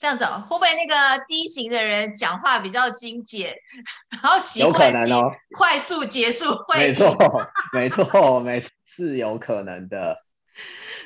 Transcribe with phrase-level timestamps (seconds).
[0.00, 3.54] 这样子哦，会不会那个 D 型的人讲话比较精简，
[4.10, 5.14] 然后习惯性
[5.54, 6.80] 快速结束会议？
[6.86, 7.14] 没错，
[7.74, 10.16] 没错，没错，是有可能的。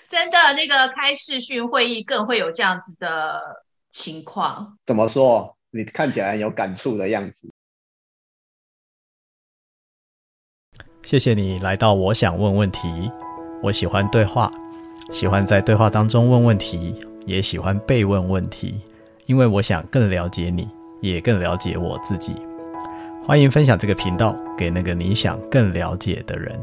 [0.09, 3.43] 真的，那个开视讯会议更会有这样子的
[3.91, 4.79] 情况。
[4.87, 5.57] 怎么说？
[5.71, 7.51] 你看起来有感触的样子。
[11.03, 13.11] 谢谢你来到我想问问题。
[13.61, 14.49] 我喜欢对话，
[15.11, 16.95] 喜欢在对话当中问问题，
[17.27, 18.83] 也喜欢被问问题，
[19.25, 20.69] 因为我想更了解你，
[21.01, 22.35] 也更了解我自己。
[23.27, 26.63] 欢迎分享这个频道给那个你想更了解的人。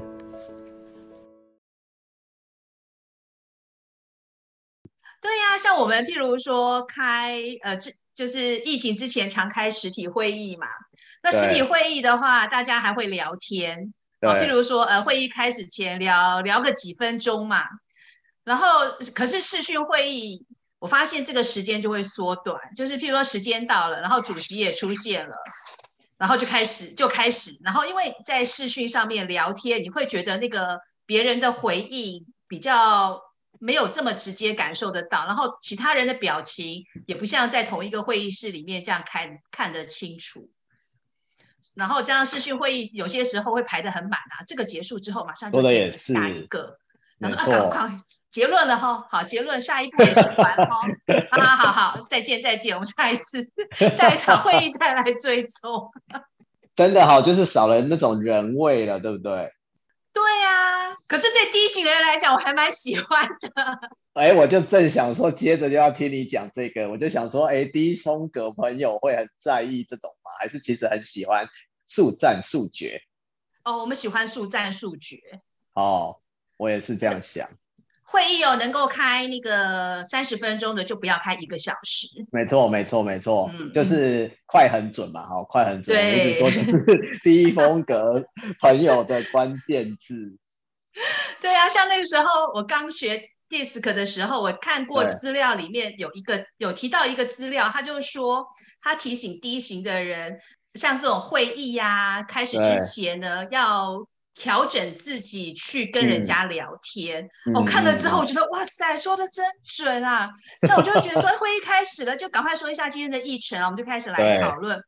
[5.19, 10.67] 对呀、啊，像我们譬如说开呃，这就是疫情之前常开实体会议嘛。
[11.23, 13.91] 那实体会议的话，大家还会聊天，
[14.21, 17.63] 哦，譬如说呃，会议开始前聊聊个几分钟嘛。
[18.43, 18.67] 然后
[19.13, 20.43] 可是视讯会议，
[20.81, 25.35] 我发现这个时间就会缩短，就是譬如说时间到了，然后主席也出现了，
[26.17, 33.21] 然后就开始就开始，然后因为在视讯上面聊天，你会觉得那个别人的回应比较。
[33.63, 40.49] 没有这么直接感受得到，然后其他人的表情也不像在同一个会议室里面这样看看得清楚。
[41.75, 46.75] 然后这样视讯会议有些时候会排得很满啊，这个结束之后马上就接着下一个，
[47.21, 47.97] 然后说啊，赶快
[48.29, 50.81] 结论了哈，好结论，下一步也是完哈，
[51.31, 53.41] 好好好好，再见再见，我们下一次
[53.93, 55.91] 下一场会议再来追踪。
[56.75, 59.51] 真的好，就是少了那种人味了，对不对？
[60.13, 63.79] 对呀、啊，可是对低型人来讲，我还蛮喜欢的。
[64.13, 70.31] 哎，我就正想说，接着就要听你讲这个，我就想说，哎低风格朋友会很在意这种吗？
[70.39, 71.47] 还是其实很喜欢
[71.85, 73.01] 速战速决？
[73.63, 75.17] 哦，我们喜欢速战速决。
[75.73, 76.17] 哦，
[76.61, 77.49] 我也是这样想。
[78.03, 82.07] 会议有能够开那个三十分钟的，就不要开一个小时。
[82.31, 85.97] 没错，没错，没错，嗯，就是快很准嘛，哈，快很准。
[85.97, 88.23] 对，我一直说就是 D 风格
[88.59, 90.37] 朋友的关键字。
[91.39, 98.45] 对啊，像那个时候我刚学 DISC 的时候，我看过资料里面有一个有提到一个资料，他就说
[98.83, 100.37] 他提醒 D 型的人，
[100.75, 104.05] 像这种会议呀、啊，开始之前呢要。
[104.33, 110.29] 调整自己去跟人家聊天，我、嗯哦、看了之后，我觉得、嗯、哇塞，说的真准啊！
[110.61, 114.81] 那我就会觉得说，会议开始了，就赶快说一下今天的议程啊，我们就开始来讨论。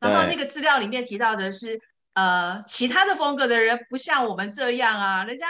[0.00, 1.80] 然后那个资料里面提到的是，
[2.14, 5.46] 呃，其他的风格的人不像我们这样啊，人家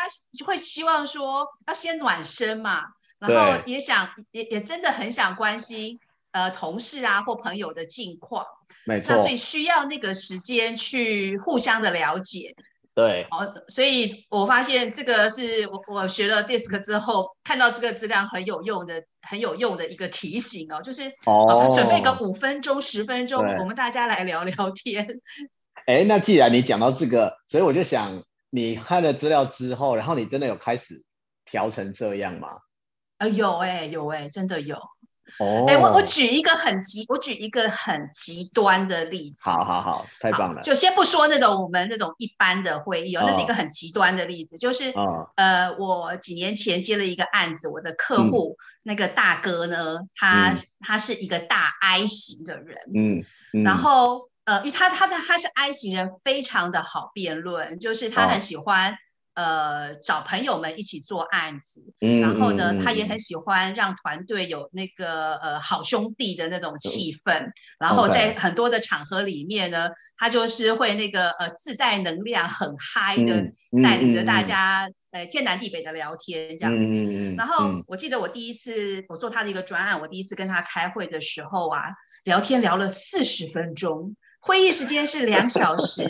[0.46, 2.84] 会希望说要先暖身嘛，
[3.18, 5.98] 然后也想也也真的很想关心
[6.30, 8.46] 呃同事啊或朋友的近况，
[8.84, 12.54] 没错，那所以需要那个时间去互相的了解。
[12.94, 25.06] 对，好，所以我发现这个是我我学了 DISC 之后看到这个资料很有用的，很有用的一个提醒哦，就是哦，准备个五分钟、十分钟，我们大家来聊聊天。
[25.86, 31.04] 哎，那既然你讲到这个，所以我就想，你看了资料之后，然后你真的有开始
[31.44, 32.58] 调成这样吗？
[33.18, 34.76] 呃，有哎，有哎，真的有。
[35.38, 39.48] 哦，哎，我我举一个很极，我举一个很极端的例子。
[39.48, 40.60] 好好好，太棒了。
[40.60, 58.92] 就先不说那种我们那种一般的会议哦，哦那是一个很极端的例子，就是、哦、呃，我几年前接了一个案子，我的客户、嗯、那个大哥呢，他、嗯、他是一个大 I 型的人，嗯，嗯然后呃，因为他他他他是 I 型人，非常的好辩论，就是他很喜欢。
[58.92, 58.96] 哦
[59.34, 73.44] 呃，找朋友们一起做案子，嗯、然后呢、嗯，他也很喜欢让团队有那个呃好兄弟的那种气氛、嗯，然后在很多的场合里面呢，他就是会那个呃自带能量很嗨的
[73.82, 76.74] 带领着大家、呃天南地北的聊天这样。
[76.74, 81.84] 嗯、然后我记得我第一次我做他的一个专案，我第一次跟他开会的时候啊，
[82.24, 84.14] 聊天聊了四十分钟。
[84.40, 86.02] 会议时间是两小时，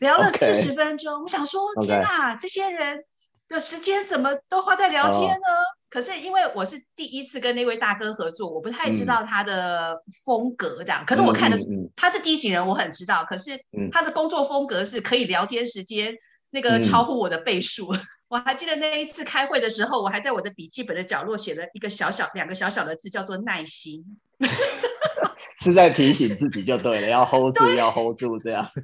[0.00, 1.22] 聊了四十分钟。
[1.22, 3.04] 我想说，天哪，这些人
[3.48, 5.66] 的时间怎么都花在聊天呢？Oh.
[5.88, 9.94] 可是因为我是第一次跟那位大哥合作，我不太知道他的
[10.24, 11.02] 风格这样。
[11.02, 13.22] 嗯、可是我看的、嗯、他是低型人，我很知道。
[13.24, 13.50] 可是
[13.92, 16.14] 他的工作风格是可以聊天时间
[16.50, 17.92] 那个超乎我的倍数。
[17.94, 24.02] 嗯、 我还记得那一次开会的时候，我还在我的笔记本的角落写了一个小小两个小小的字，叫做耐心。
[25.60, 28.66] 是在提醒自己就对了，要 hold 住，要 hold 住，这样。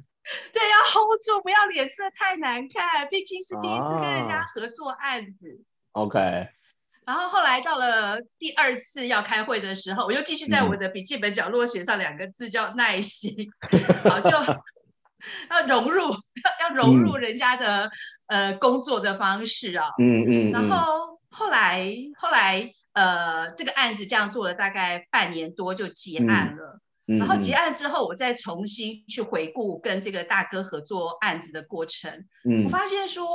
[0.53, 5.61] 对，要 hold 住，不要脸色太难看，毕竟是第一次跟人家合作案子。
[5.91, 6.47] 啊、OK。
[7.05, 13.33] 然后后来到了第二次要开会的时候，我又继续在我的笔记本角落写上两个字，叫耐心。
[14.07, 14.29] 好，就
[15.49, 16.11] 要融入，
[16.61, 17.89] 要融入人家的、
[18.27, 19.89] 嗯、呃工作的方式啊。
[19.97, 20.51] 嗯嗯。
[20.51, 22.71] 然后后来后来。
[22.93, 26.79] 呃，这个案子这样做了大概半年多就结案了。
[27.11, 32.11] 嗯、然后结案之后，我再重新去回顾跟这个大哥合作案子的过程，
[32.45, 33.25] 嗯、我发现说，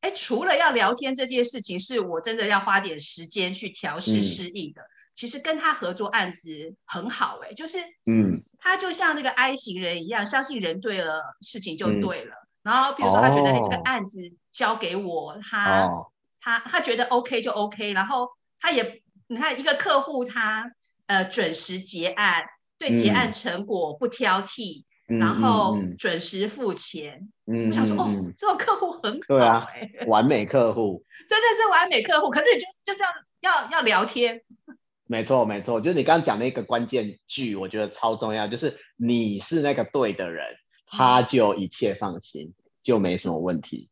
[0.00, 12.32] 哎，除了要聊天这件事情是我真的要花点时间去调试适应的，嗯、其实跟他合作案子很好，哎，就是，嗯，他就像那个 I 型人一样，相信人对了，事情就对了。
[12.32, 14.20] 嗯、然后比如说他觉得，哎，这个案子
[14.52, 19.02] 交给我，他，哦、他，他觉得 OK 就 OK，然后他也。
[19.28, 20.70] 你看，一个客户他
[21.06, 22.44] 呃准时结案，
[22.78, 27.28] 对结案成果不挑剔，嗯、然后准时付钱。
[27.46, 28.06] 嗯，我想说，哦，
[28.36, 29.66] 这种客户很好，对啊，
[30.06, 32.30] 完美客户，真的是完美客户。
[32.30, 33.10] 可是你就就是要
[33.50, 34.40] 要要聊天。
[35.10, 40.46] 没错，没错，就是你刚刚讲那个关键句，我觉得超重要，就是你是那个对的人，
[40.86, 43.90] 他就一切放心，就没什么问题。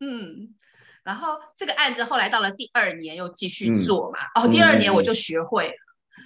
[0.00, 0.56] 嗯。
[1.04, 5.74] 然后这个案子后来到了第二年又继续做嘛，嗯、哦，第二年我就学会了，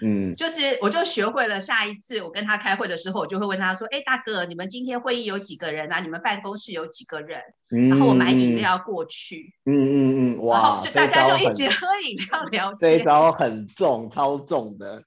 [0.02, 1.60] 嗯，就是我就学会了。
[1.60, 5.98] 下一次我跟他开会的时候，我就会问他说：“哎，大哥，你们今天会议有几个人啊？
[5.98, 12.78] 你们办公室有几个人？”嗯、然后我买饮料过去，嗯嗯嗯，哇，然后就大家就一起喝饮料聊天。
[12.80, 15.02] 这一招很重，超重的，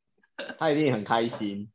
[0.60, 1.72] 他一定很开心。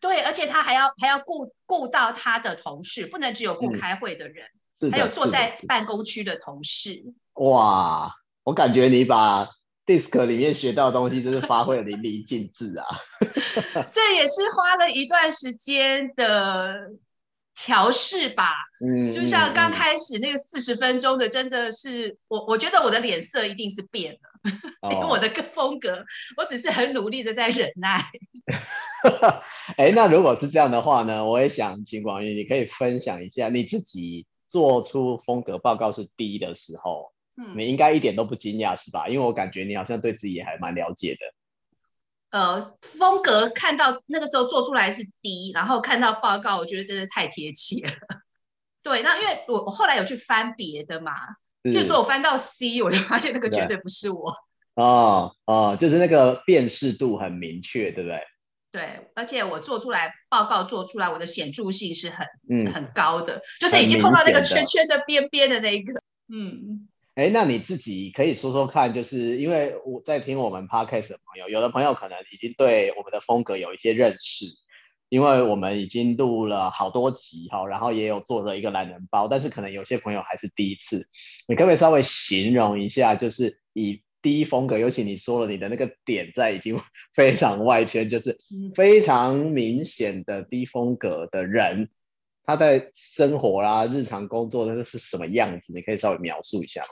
[0.00, 4.46] 对，而且他还要还要顾顾到他的同事，不能只有顾开会的人，
[4.80, 7.02] 嗯、还有坐在办公区的同事。
[7.34, 8.12] 哇，
[8.44, 9.48] 我感觉你把
[9.86, 12.86] DISC 里面学到的东西真是发挥的淋漓尽致啊！
[13.90, 16.90] 这也是花了一段时间的
[17.54, 18.52] 调试吧。
[18.84, 24.18] 嗯，就像刚开始那个四十分钟的，真的是我，我觉得我的脸色一定是变了，
[24.82, 26.04] 哦、 因为我的个风格，
[26.36, 28.04] 我只是很努力的在忍耐。
[29.76, 31.24] 哎，那如果是这样的话呢？
[31.24, 37.12] 我也想请广玉，你可以分享一下你自己做出风格报告是 D 的时候。
[37.36, 39.08] 嗯，你应该一点都不惊讶是吧？
[39.08, 41.20] 因为我感觉你好像对自己也还蛮了解的。
[42.30, 47.92] 呃，风格看到那个时候做出来是 D，然后看到报告，我觉得真的太贴切了。
[48.82, 51.12] 对，那因为我我后来有去翻别的嘛，
[51.64, 54.34] 就是说我翻到 C，我就发现那个绝对不是我。
[54.74, 58.22] 哦哦，就是那个辨识度很明确，对不对？
[58.72, 66.88] 对，而且我做出来报告做出来，我的显著性是很嗯很高的，就是已经碰到那个圈圈的边边的那一个，嗯。
[67.14, 74.46] 哎，那你自己可以说说看，就是因为我在听我们 podcast 的朋友，有的朋友可能已经对我们的风格有一些认识，
[75.10, 81.06] 因为我们已经录了好多集哈，然后也有做了一个懒人包，但是可能有些朋友还是第一次，
[81.46, 86.80] 你可不可以稍微形容一下，就是以 D 风格，尤其你说了你的那个点在已经
[87.12, 88.38] 非常外圈，就是
[88.74, 91.90] 非常明显的低风格的人。
[92.52, 95.72] 他在生活啦、日常工作的是什么样子？
[95.72, 96.88] 你可以稍微描述一下吗？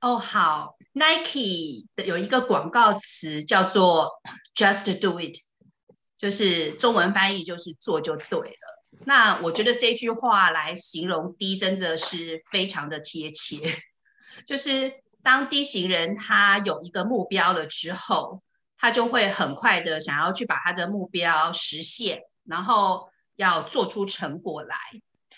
[0.00, 4.10] 哦，好，Nike 的有一个广告词叫做
[4.56, 5.36] “Just Do It”，
[6.16, 8.84] 就是中文翻译就是做就对了。
[9.04, 13.58] 那我觉得这句话来形容 D 真的是非常的贴切。
[14.44, 18.42] 就是当 D 型人他有一个目标了之后，
[18.76, 23.08] 他就会很快的想要去把他的目标实现，然后。
[23.38, 24.76] 要做出成果来，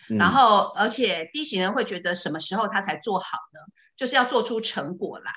[0.08, 3.61] 嗯、然后而且低型人会觉得什么时候他才做好呢？
[3.94, 5.32] 就是要做出成果来，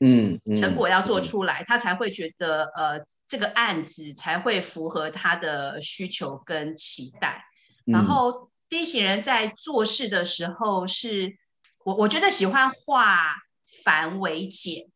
[0.00, 7.44] 嗯，嗯成果要做出来，嗯、他才会觉得呃这个案子才会符合他的需求跟期待。
[7.86, 11.36] 嗯、然后 D 型人在做事的时候是，
[11.84, 13.36] 我我觉得喜欢化
[13.84, 14.90] 繁为简，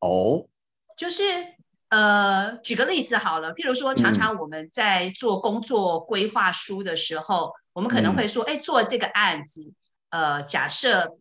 [0.00, 0.48] 哦，
[0.96, 1.57] 就是。
[1.90, 9.72] 呃，举个例子好了，譬如说，常常我们在做工作规划书的时候，嗯、我们可能会说，哎，做这个案子，
[10.10, 11.16] 呃，假设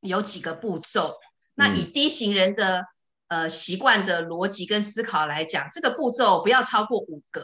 [0.00, 1.16] 有几个步骤，嗯、
[1.54, 2.84] 那以 D 型人的
[3.28, 7.42] 呃习惯的逻辑跟思考来讲，这个步骤不要超过五个，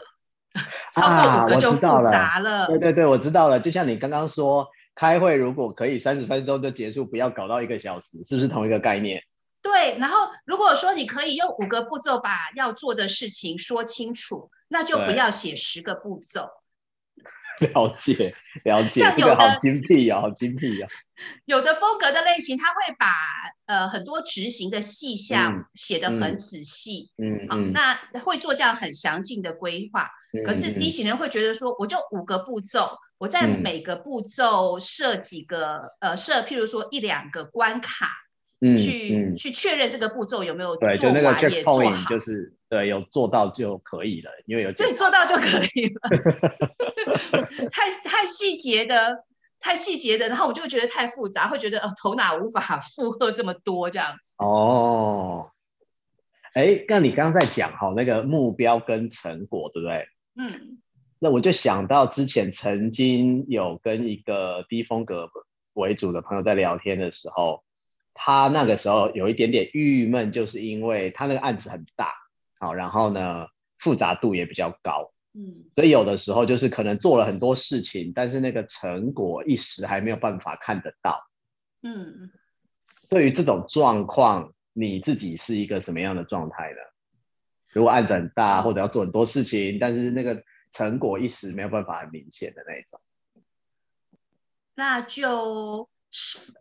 [0.93, 2.59] 超过五个就复杂了。
[2.59, 3.59] 了对对对，我知道了。
[3.59, 9.23] 就像你刚刚说，开会如果可以三十分钟就结束，不要搞到一个小时，是不是同一个概念？
[9.61, 16.49] 对，然后如果说你可以用五个步骤把要做的事情说清楚，那就不要写十个步骤。
[17.61, 20.89] 了解，了解，这个好精辟啊，好精辟啊。
[21.45, 23.13] 有的风格的类型，他会把
[23.67, 30.09] 呃很多执行的细项写得很仔细，嗯嗯，那会做这样很详尽的规划。
[30.33, 38.07] 嗯、可是低型人会觉得说，我就五个步骤，我在每个步骤设几个、嗯、呃设，譬如说一两个关卡。
[38.61, 45.99] 去、去确认这个步骤有没有做完，对，就那个 checkpoint 就是对，有做到就可以了，因为有对做到就可以了。
[47.71, 49.23] 太太细节的，
[49.59, 54.35] 太细节的，然后我就会觉得太复杂，会觉得呃头脑无法负荷这么多这样子。
[54.37, 55.49] 哦，
[56.53, 60.07] 哎，那你刚刚在讲哈，那个目标跟成果，对不对？
[60.37, 60.77] 嗯，
[61.17, 65.27] 那我就想到之前曾经有跟一个低风格
[65.73, 67.63] 为主的朋友在聊天的时候，
[68.13, 72.13] 他那个时候有一点点郁闷，就是因为他那个案子很大，
[72.59, 73.47] 好，然后呢
[73.79, 81.19] 复杂度也比较高，嗯，所以有的时候就是可能做了很多事情，但是那个成果一时还没有办法看得到，
[81.83, 82.31] 嗯，
[83.09, 86.77] 对于这种状况，你自己是一个什么样的状态呢？
[87.73, 92.99] 如果案子很大或者要做很多事情，但是那个成果一时没有办法很明显的那一种，
[94.75, 95.89] 那就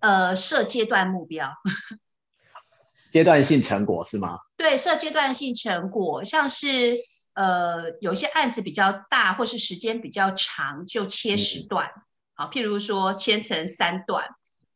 [0.00, 1.50] 呃设阶段目标，
[3.12, 4.38] 阶段性成果是吗？
[4.56, 6.96] 对，设阶段性成果，像是
[7.34, 12.02] 呃有些案子比较大或是时间比较长，就切时段，嗯、
[12.34, 14.24] 好，譬如说切成三段。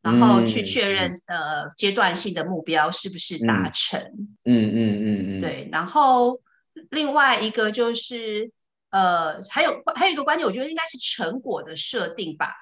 [0.03, 3.99] 然后去确认、嗯、呃阶段性的目标是不是达成？
[4.45, 5.67] 嗯嗯嗯嗯，嗯对。
[5.73, 6.39] 然后
[6.91, 8.53] 另外一个就是
[8.91, 12.53] 呃还有还有一个关键，我觉得应该是成果的设定吧。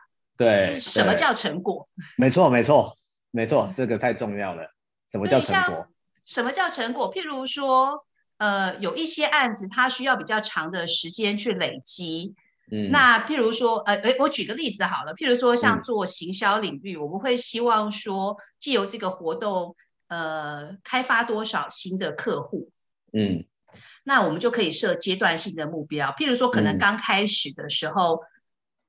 [0.45, 0.79] 对。
[0.79, 1.89] 什么叫成果？
[2.17, 2.97] 没错没错
[3.31, 4.63] 没错，这个太重要了。
[5.11, 5.87] 什么叫成果？
[6.25, 7.13] 什么叫成果？
[7.13, 8.05] 譬如说
[8.39, 12.35] 呃有一些案子，它需要比较长的时间去累积。
[12.75, 15.13] 嗯、那譬如说，呃，诶，我举个例子好了。
[15.15, 19.77] 譬如说，像做行销领域，嗯、我们会希望说，借由这个活动，
[20.09, 22.71] 呃，开发多少新的客户。
[23.13, 23.45] 嗯，
[24.05, 26.09] 那我们就可以设阶段性的目标。
[26.13, 28.25] 譬如说，可能刚开始的时候，嗯、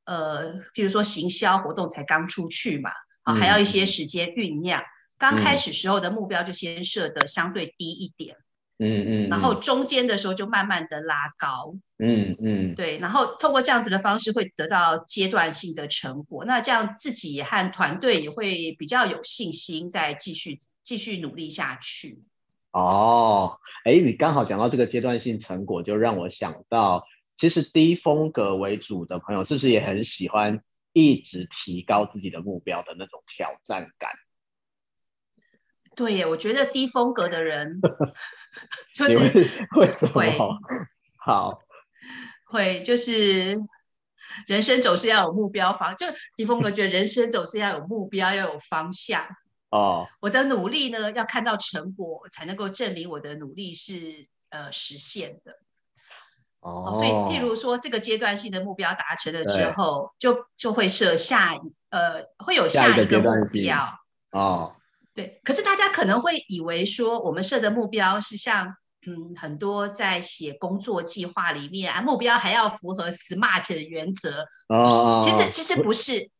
[0.05, 2.89] 呃，譬如说行销活动才刚出去嘛，
[3.23, 4.81] 啊，还要一些时间酝酿。
[4.81, 4.85] 嗯、
[5.17, 8.35] 刚开始时候的目标就先设的相对低一点。
[8.79, 22.23] 嗯嗯，嗯然后中间的时候就慢慢的拉高，嗯嗯，嗯对，然后透过这样子的方式会得到阶段性的成果，那这样自己和团队也会比较有信心再继续继续努力下去。
[22.71, 30.63] 哦，哎，你刚好讲到这个阶段性成果，就让我想到，其实低风格为主的朋友是不是也很喜欢
[30.93, 34.11] 一直提高自己的目标的那种挑战感？
[35.95, 37.79] 对耶，我觉得低风格的人
[38.95, 39.17] 就是
[39.77, 40.57] 为什么？
[41.17, 41.59] 好，
[42.45, 43.55] 会就是
[44.47, 49.25] 人生总是要有目标方，就低风格觉得人生总是要有目标，要有方向。
[49.69, 55.59] 哦，我的努力呢，要看到成果，才能够证明我的努力是呃实现的。
[56.63, 63.77] 哦，所以譬如说这个阶段性的目标达成了之后，就就会设下呃会有下一个目标。
[64.31, 64.75] 哦。
[65.15, 74.47] 对，可是大家可能会以为说，我们设的目标是像嗯很多在写工作计划里面啊，目标还要符合 SMART 的原则。
[74.69, 76.31] 哦，其实其实不是，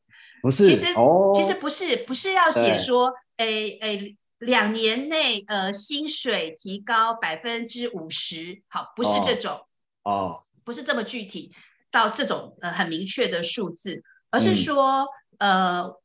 [0.42, 9.65] 不是，其实、哦、其实不是，不是要写说，诶诶，两年内呃薪水提高百分之五十，好，不是这种哦，
[10.63, 11.51] 不是这么具体
[11.91, 15.07] 到这种呃很明确的数字，而是说、
[15.38, 16.01] 嗯、呃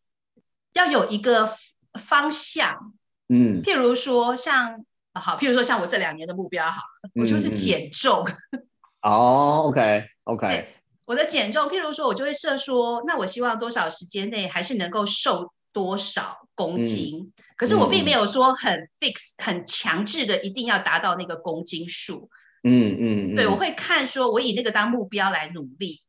[0.74, 1.48] 要有一个。
[1.94, 2.92] 方向，
[3.28, 6.82] 嗯，譬如说像好，譬如说像我这两年的目标，好，
[7.14, 8.24] 我就是减重。
[9.02, 10.68] 哦，OK，OK，
[11.06, 17.20] 我的减重，譬如说，我就会设说，那我希望多少时间内还是能够瘦多少公斤？
[17.20, 22.30] 嗯、可是我并没有说很 fix、很强制的一定要达到那个公斤数。
[22.64, 26.00] 嗯嗯，嗯对，我会看说，我以那个当目标来努力。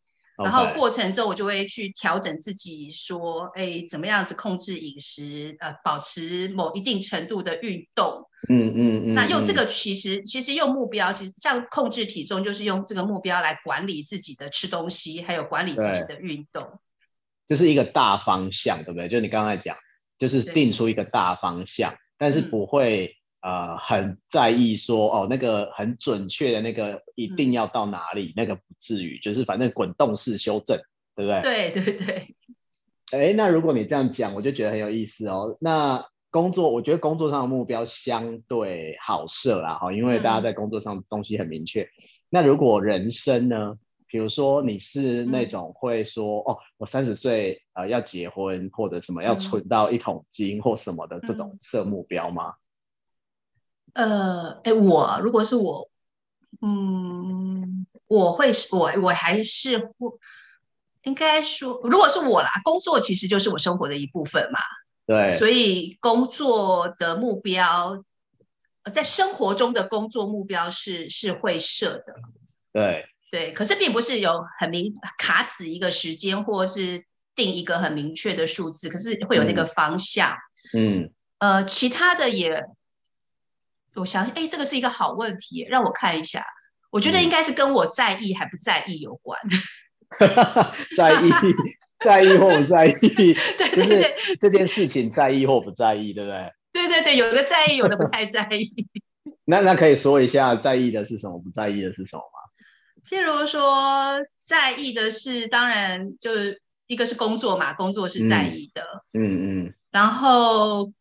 [0.41, 8.25] 然后过程中，我就会去调整自己，说，哎，怎么样子控制饮食，呃，保持某一定程度的运动。
[8.47, 9.03] 嗯嗯嗯。
[9.07, 16.65] 嗯，那用这个，其实其实用目标，其实像控制体重，就是用这个目标来管理自己的吃东西，还有管理自己的运动。
[17.45, 19.09] 就是一个大方向，对不对？
[19.09, 19.75] 就你刚才讲，
[20.17, 23.18] 就是定出一个大方向，但是不会。
[23.41, 30.77] 呃，很在意说哦，那个很准确的那个一定要到哪里，嗯、那个不至于，就是反正滚动式修正，
[31.15, 31.71] 对不对？
[31.71, 32.35] 对对对。
[33.11, 35.57] 哎， 那如果你这样讲，我就觉得很有意思哦。
[35.59, 41.81] 那工作，我觉得工作上的目标相对好设啦，哈，因为大家在工作上东西很明确。
[41.81, 41.89] 嗯、
[42.29, 43.75] 那如果人生呢？
[44.11, 52.55] 比如说你是那种会说、嗯、哦，我三十岁呃要结婚，或者什么要存到一桶金或什么的这种设目标吗？
[53.93, 55.89] 嗯呃，哎，我如果是我，
[56.61, 59.93] 嗯，我会是，我我还是会，
[61.03, 64.59] 应该说，如果是我啦，工作其实就是我生活的一部分嘛。
[65.05, 65.35] 对。
[65.37, 68.03] 所以工作的目标，
[68.93, 72.13] 在生活中的工作目标是是会设的。
[72.73, 73.05] 对。
[73.31, 77.05] 对，可是并不是有很明卡死一个时间，或是
[77.35, 80.35] 定一个很明确的数字，可是会有那个方向。
[80.73, 81.01] 嗯。
[81.03, 82.63] 嗯呃，其他的也。
[83.99, 86.45] 我想，哎，这个是一个好问题，让我看一下。
[86.91, 89.39] 我觉得应该是跟我在意还不在意有关。
[90.97, 91.29] 在意，
[92.03, 92.93] 在意或不在意，
[93.57, 96.51] 对对对，这件事情在意或不在意，对不对？
[96.71, 98.73] 对对对，有的在意，有的不太在意。
[99.45, 102.39] 那那可以说一下在意的是什么，不在意的是什么吗？
[103.09, 110.91] 譬如说，在意的是，当然就是一个是工作嘛，工作是在意的，嗯嗯，嗯然后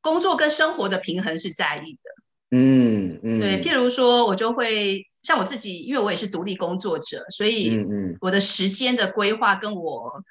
[0.00, 2.10] 工作跟生活的平衡是在意的，
[2.50, 3.60] 嗯嗯，对。
[3.62, 7.78] 譬如说，我就会像我自己，因为我也是独立工作者，所以
[8.20, 10.22] 我的时间的规划跟我。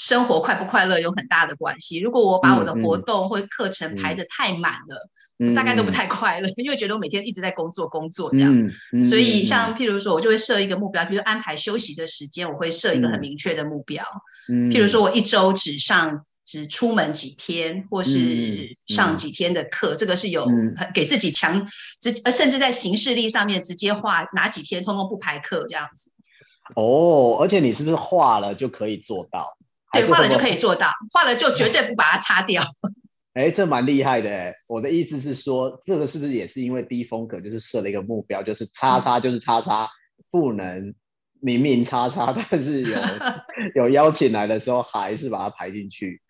[0.00, 1.98] 生活快不快乐有很大的关系。
[1.98, 8.56] 如果我把我的活动或课程排得太满了，大概都不太快乐，嗯、因为觉得我每天一直在工作工作这样。
[8.56, 14.04] 嗯嗯、所以像譬如说，我就会设一个目标，比如安排休息的时间，我会设一个很明确的目标。
[14.48, 20.48] 嗯、譬如说我一周只上只出门几天，或是上几天的课，嗯、这个是有
[20.94, 21.68] 给自己强
[22.00, 26.10] 直，甚至在行事历上面直接画哪几天通通不排课这样子。
[26.74, 29.58] 哦，而且你是不是画了就可以做到？
[29.92, 32.62] 对，画了就可以做到，画了就绝对不把它擦掉。
[33.34, 34.54] 哎，这蛮厉害的哎！
[34.66, 40.94] 我的意思是说，这个是不是也是因为低风格就是设了一个目标，就是叉叉就是叉叉，嗯、不能
[41.40, 42.98] 明明叉叉， 但是有
[43.74, 46.20] 有邀请来的时候还是把它排进去。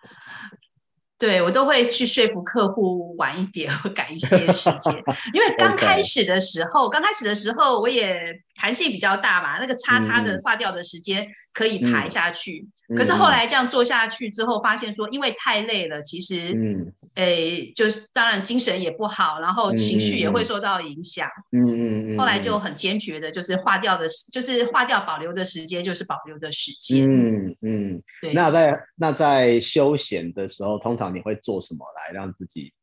[1.18, 4.94] 对，我都会去说服客户晚一点，或改一些时间，
[5.34, 12.68] 因为刚开始的时候.刚开始的时候我也弹性比较大嘛，那个叉叉的化掉的时间可以排下去。
[12.88, 21.28] 嗯、可是后来这样做下去之后，发现说因为太累了，其实，嗯，诶，就是当然精神也不好，然后情绪也会受到影响。
[21.52, 27.08] 嗯嗯后来就很坚决的，就是化掉的，就是化掉保留的时间，就是保留的时间。
[27.08, 28.02] 嗯嗯。
[28.20, 28.32] 对。
[28.34, 31.08] 那在那在休闲的时候，通常。
[31.08, 32.74] 你会做什么来让自己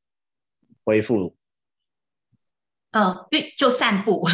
[0.83, 1.35] 恢复？
[2.89, 4.27] 嗯，对，就散步。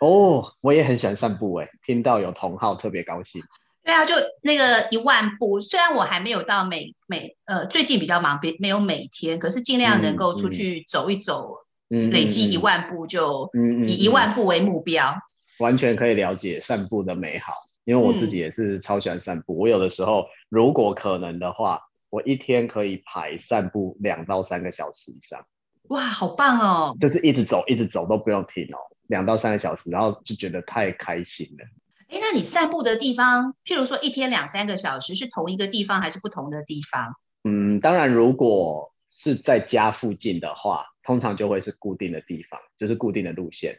[0.00, 3.42] 哦，我也很喜欢散步哎，听到有同好特别高兴。
[3.84, 11.54] 对啊，就那个一万步，虽然我还没有到每每呃最近比较忙，别没有每天，可是尽量能够出去走一走，
[11.90, 13.48] 嗯、累积一万步就
[13.86, 15.14] 以一万步为目标。
[15.58, 17.52] 完全可以了解散步的美好，
[17.84, 19.54] 因为我自己也是超喜欢散步。
[19.54, 21.80] 嗯、我有的时候如果可能的话。
[22.12, 25.46] 我一天可以排散步两到三个小时以上，
[25.90, 26.96] 哇，好棒哦！
[26.98, 31.64] 就是一直走，一直走都不用停哦，两到三个小时，然后就觉得太开心了。
[32.08, 37.14] 哎，那你散步的地方，譬如说一天两三个小时，是同一个地方还是不同的地方？
[37.44, 43.78] 嗯，当然，如果是在家附近的话，通常就会是固定的地方，就是固定的路线，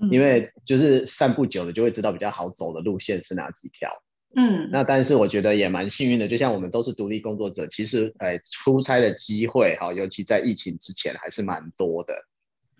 [0.00, 3.90] 嗯、因为就是散步久了就会知道比较好走的路线是哪几条。
[4.34, 12.14] 嗯，那但是我觉得也蛮幸运的，就像我们都是独立工作者，其实哎，出差的机会哈，尤其在疫情之前还是蛮多的。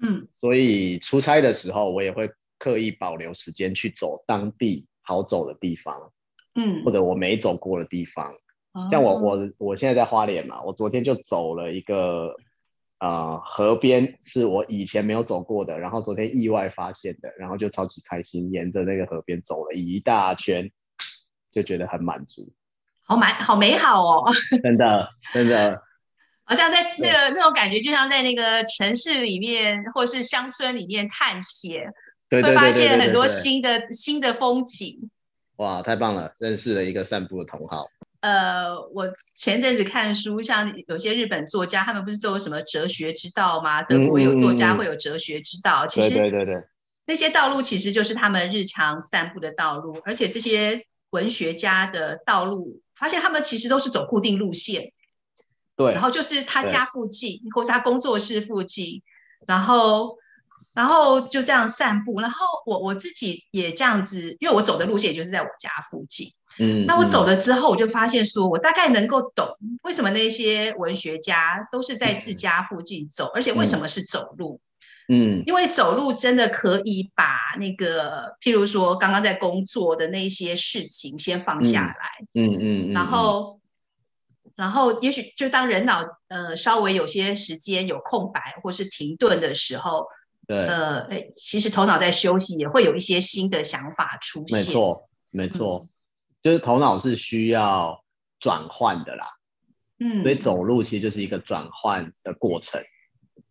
[0.00, 6.12] 嗯，所以出差的时候，我也会刻意保留时间去走当地好走的地方，
[6.54, 8.34] 嗯，或者我没走过的地方。
[8.72, 12.34] 嗯、像我我我现在在花莲嘛，我昨天就走了一个
[12.98, 20.70] 呃河边，是我以前没有走过的，然后昨天意外发现的，然后就超级开心，沿着那个河边走了一大圈。
[21.52, 22.52] 就觉得很满足，
[23.00, 24.30] 好满，好美好哦！
[24.62, 25.80] 真的，真的，
[26.46, 31.92] 好像在那个那种感觉，就像在那个城市里面，或是乡村里面探险，
[32.28, 35.10] 对，会发现很多新的新的风景。
[35.56, 36.32] 哇，太棒了！
[36.38, 37.86] 认识了一个散步的同好。
[38.20, 43.82] 呃，我前阵子看书，像有些日本作家，他们不是都有什么哲学之道吗？
[43.82, 46.64] 德国有作家会有哲学之道，嗯嗯嗯其实对对对对，
[47.06, 50.86] 那些道路其实就是他们日常散步的道路，而且这些。
[51.10, 54.92] 文学家的道路，发现他们其实都是走固定路线，
[55.76, 59.02] 对，然后就是他家附近，或是他工作室附近，
[59.46, 60.16] 然后，
[60.72, 62.20] 然后就这样散步。
[62.20, 69.46] 然后我我自己也这样子，因为我走的路线也就是在我家附近，嗯，那我走了之后，我就发现说，我大概能够懂
[69.82, 74.60] 为什么那些文学家都是在自家附近走，嗯、而且为什么是走路。
[75.08, 83.55] 嗯，因为走路真的可以把那个，譬如说刚刚在工作的那些事情先放下来，嗯嗯，嗯嗯然后，
[84.56, 90.06] 然后也许就当人脑呃稍微有些时间有空白或是停顿的时候，
[90.46, 94.58] 对，呃，其实头脑在休息，也会有一些新的想法出现。
[94.58, 95.88] 没错，没错，嗯、
[96.42, 98.02] 就是头脑是需要
[98.40, 99.28] 转换的啦，
[100.00, 102.82] 嗯，所以走路其实就是一个转换的过程。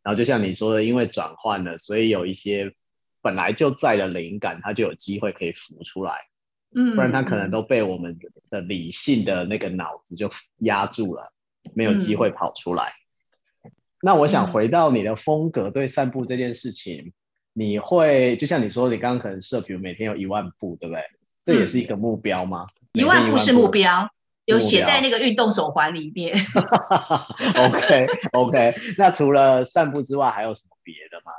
[0.02, 2.74] 然后就像你说的，因为转换了，所以有一些
[3.22, 6.22] 本来就在的灵感，它就有机会可以浮出来。
[6.76, 8.18] 嗯，不然他可能都被我们
[8.50, 11.32] 的理性的那个脑子就压住了，
[11.74, 12.92] 没有机会跑出来。
[13.64, 17.14] 嗯、那我想回到你的风格，对散步这件事情，嗯、
[17.54, 21.02] 你会就像你说，你刚刚可能设，比如每天有一万步，对不对？
[21.46, 22.68] 这也是一个目标吗？
[22.94, 24.10] 一万,万步是目标，
[24.46, 26.36] 有写在那个运动手环里面。
[27.56, 31.32] OK OK，那除了散步之外，还有什么别的吗？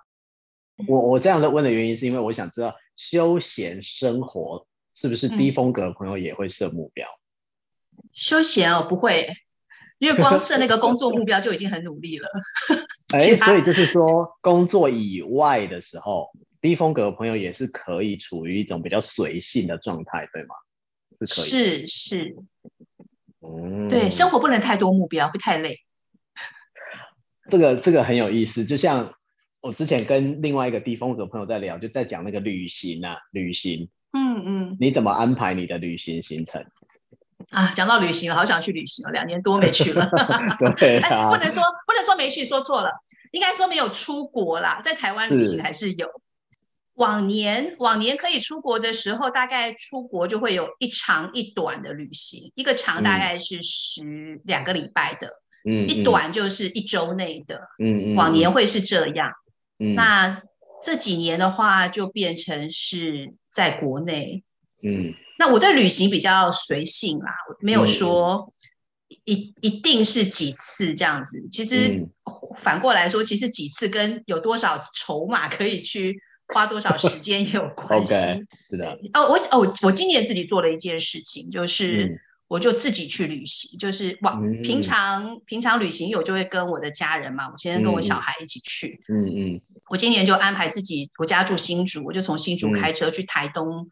[0.87, 4.67] 我我这样的问的原因，是因为我想知道休闲生活
[4.97, 7.07] 是不是低风格的朋友也会设目标？
[7.99, 9.29] 嗯、休闲哦，不会，
[9.99, 12.29] 因为光设那个工作目标就已经很努力了。
[13.15, 16.29] 哎、 欸，所以就是说，工作以外的时候。
[16.59, 20.55] 低风格的朋友也是可以处于一种比较随性的状态，对吗？
[21.21, 22.37] 是可以，是是，
[23.41, 25.79] 嗯，对，生活不能太多目标，会太累。
[27.49, 29.13] 这个这个很有意思，就像
[29.61, 36.65] 我之前跟另外一个低风格朋友在聊，就在讲那个旅行啊，旅行，嗯嗯，你怎么安排你的旅行行程？
[37.51, 40.09] 啊，讲到旅行了，好想去旅行了，两年多没去了。
[40.79, 42.91] 对啊， 不能说不能说没去，说错了，
[43.33, 46.09] 应该说没有出国啦，在台湾旅行还是有。
[46.95, 55.29] 往年往年可以出国的时候，大概出国就会有一长一短的旅行，一个长大概是十、嗯、两个礼拜的，
[55.69, 59.31] 嗯，一短就是一周内的，嗯，往年会是这样，
[59.79, 60.41] 嗯，那
[60.85, 64.43] 这几年的话就变成是在国内，
[64.83, 68.53] 嗯，那我对旅行比较随性啦，没有说
[69.25, 72.07] 一、嗯、一定是几次这样子，其实
[72.57, 76.19] 反过来说，其实几次跟有多少筹码可以去。
[76.55, 78.97] 花多少时间也有 关系，okay, 是的。
[79.15, 89.03] 哦，我哦，我今年自己做了一件事情，就是我就自己去旅行，嗯、就是往平常平常旅行，我就会跟我的家人嘛，我先生跟我小孩一起去。
[89.09, 89.61] 嗯嗯。
[89.89, 93.89] 我今年就安排自己，我家住新竹，我就从新竹开车去台东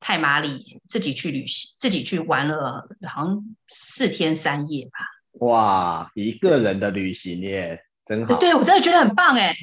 [0.00, 4.92] 太麻里，自己去旅行，自己去玩了，好像四天三夜吧。
[5.40, 8.36] 哇，一个人的旅行耶，真好。
[8.36, 9.54] 对，我真的觉得很棒哎。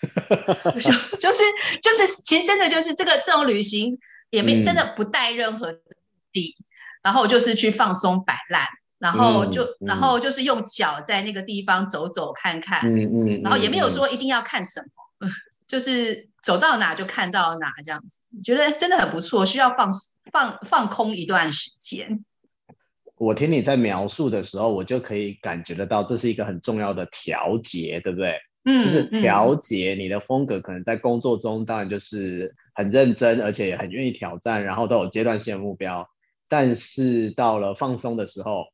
[0.74, 3.98] 就是就是，其实真的就是这个这种旅行
[4.30, 5.94] 也没真的不带任何的目
[6.30, 6.64] 的，嗯，
[7.02, 8.66] 然后就是去放松摆烂，
[8.98, 15.30] 然后就，嗯，然后就是用脚在那个地方走走看看，嗯嗯，然后也没有说一定要看什么，嗯，
[15.66, 19.90] 就是走到哪就看到哪这样子，觉得真的很不错，需要放
[20.32, 22.24] 放放空一段时间。
[23.16, 28.38] 我听你在描述的时候，我就可以感觉得到，这是一个很重要的调节，对不对？
[28.64, 36.06] 嗯就是调节你的风格，可能在工作中当然就是很认真，而且也很愿意挑战，然后都有阶段性的目标。
[36.48, 38.66] 但是到了放松的时候，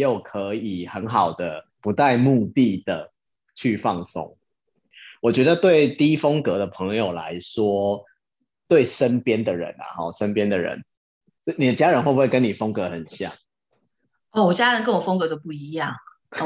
[0.00, 3.12] 又可以很好的不带目的的
[3.54, 4.36] 去放松。
[5.20, 8.04] 我觉得对低风格的朋友来说，
[8.66, 10.82] 对身边的人啊，哈，身边的人，
[11.56, 13.32] 你的家人会不会跟你风格很像？
[14.32, 15.94] 哦，我家人跟我风格都不一样。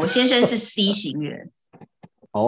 [0.00, 1.52] 我先生是 C 型人。
[2.32, 2.40] 哦、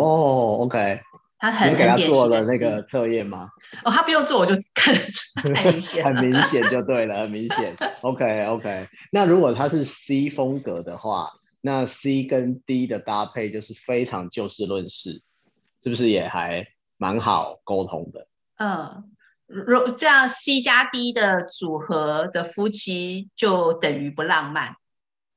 [0.58, 1.00] oh，OK，
[1.38, 3.48] 他很给他做了那个测验吗？
[3.84, 7.76] 哦，他不用做，我就看得出太明显， 很明显就对了，很明显。
[8.00, 15.22] OK，OK，那如果他是 C 风格的话，那 C 跟 D 的搭配就是非常就事论事，
[15.82, 18.26] 是不是也还蛮好沟通的？
[18.58, 19.04] 嗯，
[19.46, 24.74] 如这样 C 加 D 的组合的夫妻就等于不浪漫，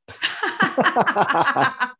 [0.07, 0.13] 就。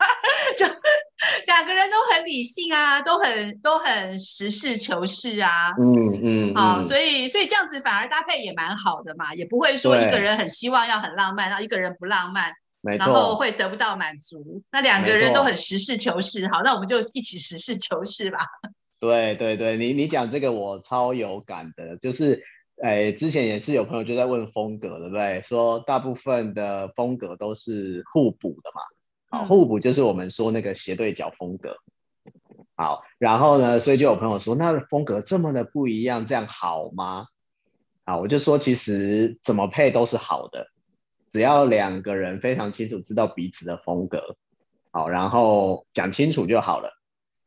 [1.59, 12.49] 两个人都很理性啊，都很都很实事求是啊，嗯嗯，好、哦，所以所以这样子反而搭配也蛮好的嘛，也不会说一个人很希望要很浪漫，然后一个人不浪漫，
[12.97, 14.63] 然后会得不到满足。
[14.71, 18.39] 那两个人都很实事求是，好，那我们就一起实事求是吧。
[19.01, 22.41] 对对对，你你讲这个我超有感的，就是
[22.81, 25.41] 哎，之前也是有朋友就在问风格，对不对？
[25.41, 28.81] 说大部分的风格都是互补的嘛。
[29.29, 31.77] 好，互补就是我们说那个斜对角风格。
[32.75, 37.27] 好，然后呢，所以就有朋友说，那风格这么的不一样，这样好吗？
[38.05, 40.67] 啊，我就说其实怎么配都是好的，
[41.29, 44.37] 只要两个人非常清楚知道彼此的风格，
[44.91, 46.91] 好，然后讲清楚就好了。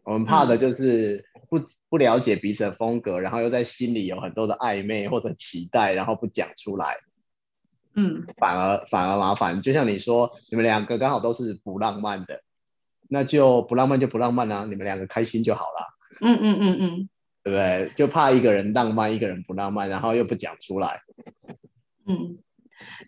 [0.04, 6.98] 我们怕的就是不不了解彼此的风格，然后又在心里有很多的暧昧或者期待，然后不讲出来。
[7.94, 12.42] 嗯，反而反而麻烦，就像你说，你们两个刚好都是不浪漫的，
[13.08, 15.98] 那就不浪漫就不浪漫啊，你们两个开心就好了。
[16.20, 17.08] 嗯嗯嗯嗯，
[17.42, 17.92] 对不对？
[17.96, 21.00] 就怕一个人浪漫，一个人不浪漫，然后又不讲出来。
[22.06, 22.38] 嗯，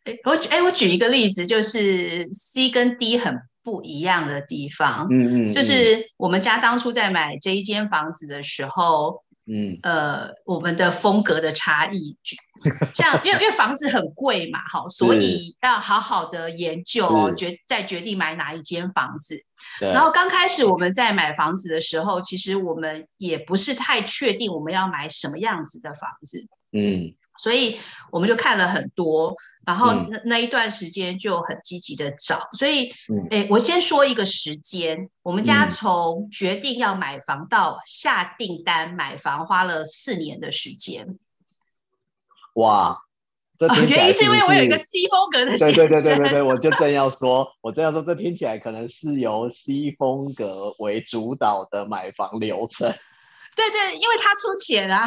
[0.05, 5.07] 哎，我举哎，我举一个例子，就是 C 跟 D 很不一样的地方。
[5.11, 12.17] 嗯嗯，就是我们家当初在买这一间房子的时候，嗯，呃，我们的风格的差异，
[12.95, 19.39] 像因为因为房子很贵嘛，哈，所以要好好的研究哦，决再决定买哪一间房子。
[19.81, 27.79] 然后刚开始我们在买房子的时候，其实我们也不是太确定我们要买什么样子的房子，嗯，所以
[28.11, 29.37] 我们就看了很多。
[29.67, 32.91] 然后那那一段时间就很积极的找，嗯、所以，
[33.31, 41.19] 哎、嗯，我先说一个时间，我们家从决定要买房到下订单买房花了四年的时间。
[42.55, 42.99] 哇，
[43.59, 45.75] 这原因是因为我有一个 C 风格的先生。
[45.75, 52.93] 对对对对对，我就正要说，我正要说，这听起来可能是由 C 风格为主导的买房流程。
[53.57, 55.05] 对对，因为他出钱啊。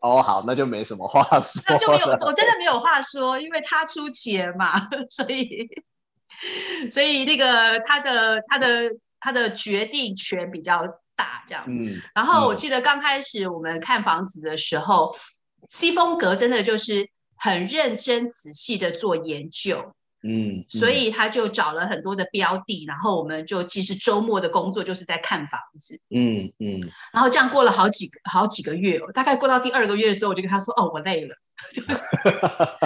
[0.00, 1.62] 哦，好，那就没什么话说。
[1.68, 5.68] 那就没有，我真的没有话说，因为他出钱嘛， 所以，
[6.90, 11.64] 所以那个他的他的他的决定权比较大，这样。
[11.68, 12.00] 嗯。
[12.14, 15.14] 然后我记得刚开始我们看房子的时候，
[15.60, 19.94] 嗯，C 风格真的就是很认真仔细的做研究。
[20.22, 26.00] 嗯，嗯，所以他就找了很多的标的，然后我们就其实周末的工作就是在看房子。
[26.10, 26.80] 嗯嗯，
[27.12, 31.34] 然后这样过了好几个好几个月，大概过到第二个月的时候，我就跟他说：“哦，我累了。”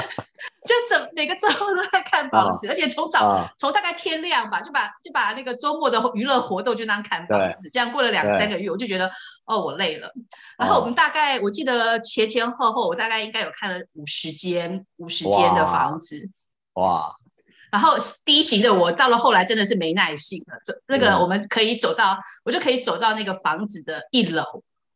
[0.65, 9.11] 就整每个周末都在看房子，啊、而且从早、啊、从大概天亮吧，就把就把那个周末的娱乐活动就当看房子，这样过了两三个月，我就觉得
[9.45, 10.11] 哦，我累了。
[10.57, 16.31] 然后我们大概我记得前前后后，我大概应该有看了五十间五十间的房子。
[16.75, 17.15] 哇！
[17.75, 24.45] 哇然后低型的我到了后来真的是没耐性了，走那个我们可以走到，我就可以走到那个房子的一楼，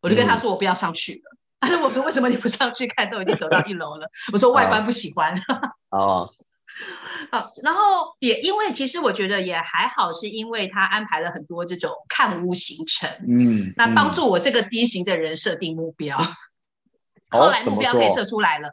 [0.01, 1.37] 我就跟他说我不要上去了。
[1.61, 3.11] 他说我说为什么你不上去看？
[3.11, 4.09] 都已经走到一楼了。
[4.33, 5.35] 我说外观不喜欢。
[5.91, 6.33] 哦。
[7.33, 16.17] 好，然后也因为其实我觉得也还好，是因为他安排了很多这种看屋行程，嗯，那帮助我这个低型的人设定目标。
[17.31, 18.73] 后来目标可以设出来了，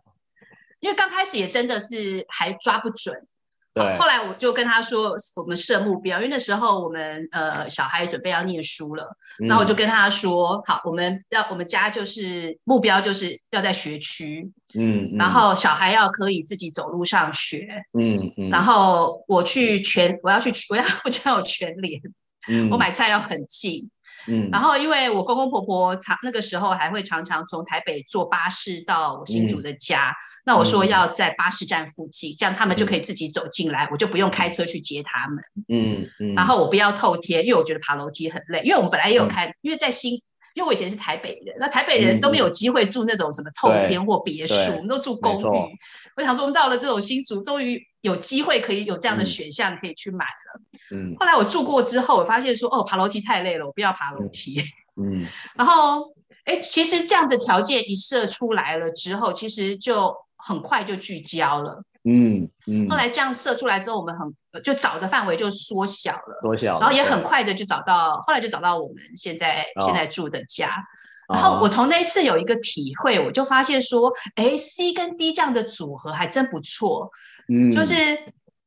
[0.79, 3.27] 因为刚开始也真的是还抓不准。
[3.75, 9.05] 对，后来我就跟他说，我们设目标，因为那时候我们呃小孩准备要念书了，
[9.37, 17.67] 然后我就跟他说，好，我们要我们家就是目标就是要在学区，嗯，然后小孩要可以自己走路上学，
[17.99, 22.01] 嗯嗯，然后我去全我要去 我要我就要有全联，
[22.47, 23.91] 嗯，我买菜要很近。
[24.27, 35.43] 嗯，然后因为我公公婆婆常那个时候还会常常从台北坐巴士到我新竹的家，嗯、那我说要在巴士站附近，嗯、这样他们就可以自己走进来，嗯、我就不用开车去接他们。
[35.67, 40.13] 嗯嗯，然后我不要透天，因为我觉得爬楼梯很累，因为我们本来也有开，嗯、因为在新，
[40.53, 45.77] 因为我以前是台北人，那台北人都没有机会住那种什么透天或别墅，我们都住公寓。
[46.15, 50.61] 我想说，我们到了这种新竹，终于有机会可以有这样的选项可以去买了。
[50.91, 54.61] 嗯，后来我住过之后，我发现说，哦，爬楼梯太累了，我不要爬楼梯。
[54.95, 55.25] 嗯，
[55.57, 56.13] 然后，
[56.45, 61.83] 哎，其实这样子条件一设出来了之后，其实就很快就聚焦了。
[62.03, 62.87] 嗯嗯。
[62.87, 64.31] 后来这样设出来之后，我们很
[64.63, 70.71] 就找的范围就缩小了，缩小，然后也很快的就找到，后来就找到我们现在现在住的家。
[71.27, 77.09] 然后我从那一次有一个体会，我就发现说，哎，C 跟 D 这样的组合还真不错。
[77.49, 77.95] 嗯，就是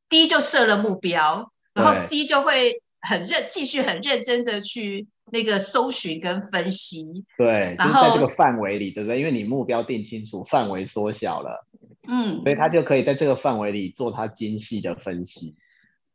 [0.09, 7.23] D 就设了目标，然后 C 就会很认，继续很认真的去那个搜寻跟分析。
[7.37, 9.19] 对，然后在这个范围里，对不对？
[9.19, 11.67] 因为你目标定清楚，范围缩小了，
[12.07, 15.55] 嗯，所以他就可以在这个范围里做他精细的分析。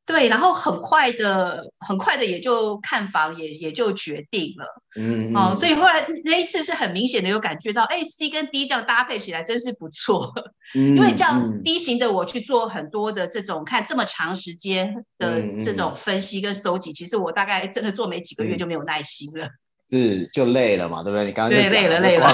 [0.07, 10.33] 对，然后很快的，很快的也就看房也也就决定了，嗯，嗯，哦，所以后来那一次是很明显的有感觉到，哎，C 跟 D 这样搭配起来真是不错，
[10.75, 15.93] 嗯，因为这样 D 型的我去做很多的这种看这么长时间的这种。
[15.95, 19.49] 分析跟搜集，其实我大概真的做没几个月就没有耐心了，
[19.91, 21.25] 是就累了嘛，对不对？
[21.25, 22.31] 你刚刚对累了累了，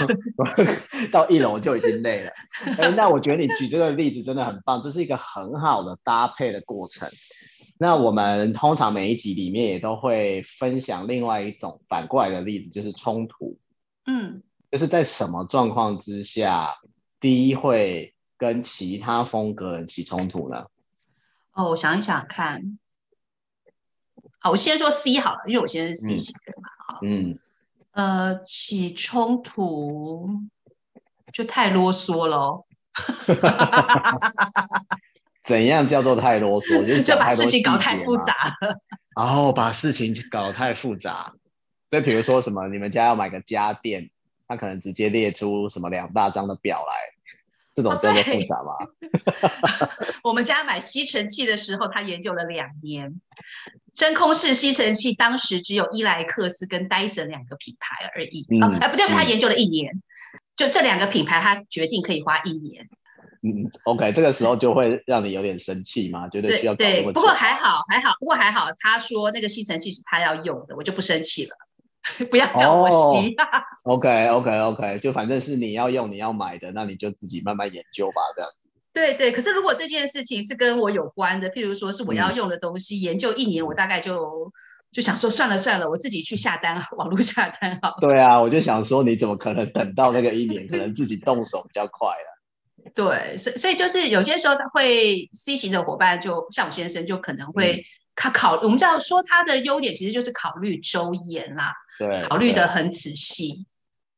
[1.13, 2.33] 到一楼就已经累了，
[2.79, 7.09] 哎，那我觉得你举这个例子真的很棒，这是一个很好的搭配的过程。
[7.83, 13.59] 那我们通常每一集里面也都会分享另外一种反过来的例子，就是冲突。
[14.05, 16.75] 嗯，就是在什么状况之下
[17.19, 20.66] 第一会跟其他风格起冲突呢？
[21.53, 22.79] 哦，我想一想看。
[24.40, 26.69] 好，我先说 C 好了，因为我现在是 C 型人嘛。
[26.87, 27.38] 好，嗯，
[27.93, 30.29] 呃，起冲突
[31.33, 32.66] 就太啰嗦了。
[35.42, 36.87] 怎样叫做太啰嗦？
[36.87, 38.81] 就是 就把事情搞太复杂了。
[39.16, 41.33] 然后把事情搞太复杂。
[41.88, 44.11] 所以，比如说什么，你们家要买个家电，
[44.46, 46.94] 他可能直接列出什么两大张的表来，
[47.74, 48.72] 这种真的复杂吗？
[48.81, 53.20] 哦、 我们家买吸尘器的时候，他研究了两年。
[53.92, 58.46] 真空式吸尘器当时只有伊莱克斯跟戴森两个品牌而已。
[58.81, 60.03] 哎，不对，他研究了一年，嗯、
[60.55, 62.88] 就这两个品牌，他决定可以花一年。
[63.42, 66.29] 嗯，OK，这个时候就会让你有点生气嘛？
[66.29, 71.57] 觉得需要对，对，不过还好，还好，不过还好，他说那个吸尘器是他要用的，我就不生气了。
[72.31, 73.37] 不要叫我吸。
[73.83, 78.50] Oh, OK，OK，OK，就反正是你要用、你要买的，那你就自己慢慢研究吧，这样。
[78.92, 84.50] 对对，可是如果这件事情是跟我有关的，譬如说是我要用的东西，嗯、研究一年，我大概就
[84.90, 87.94] 就想说算了算了，我自己去下单，网络下单好。
[88.00, 92.30] 对啊，我就想说你怎么可能等到那个一年，可能自己动手比较快啊。
[92.94, 103.66] 对，所以所以就是有些时候他会 C 型的伙伴，就像我先生，就可能会他考，嗯、我们叫说他的优点其实就是考虑周延啦，对，考虑的很仔细。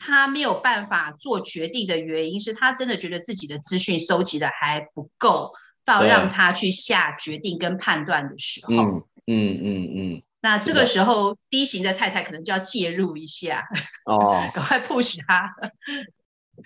[0.04, 5.52] 他没有办法做决定的原因是他真的觉得自己的资讯收集的还不够，
[5.84, 13.64] 到让他去下决定跟判断的时候，嗯嗯嗯嗯，那这个时候 D 型的太太可能就要介入一下，
[14.06, 15.54] 哦， 赶快 push 他。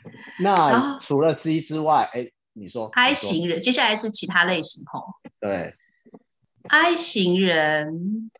[0.41, 5.75] 那除了 C 之外，哎，你说 I 型人，接下来是其他类型哦，对
[6.69, 8.31] ，I 型人。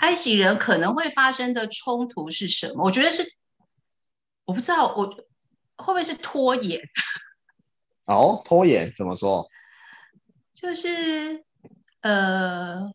[0.00, 2.84] I 型人可能会发生的冲突是什么？
[2.84, 3.22] 我觉得是，
[4.44, 6.80] 我不知道，我会不会是拖延？
[8.06, 9.44] 哦，拖延怎么说？
[10.52, 11.44] 就是
[12.02, 12.92] 呃，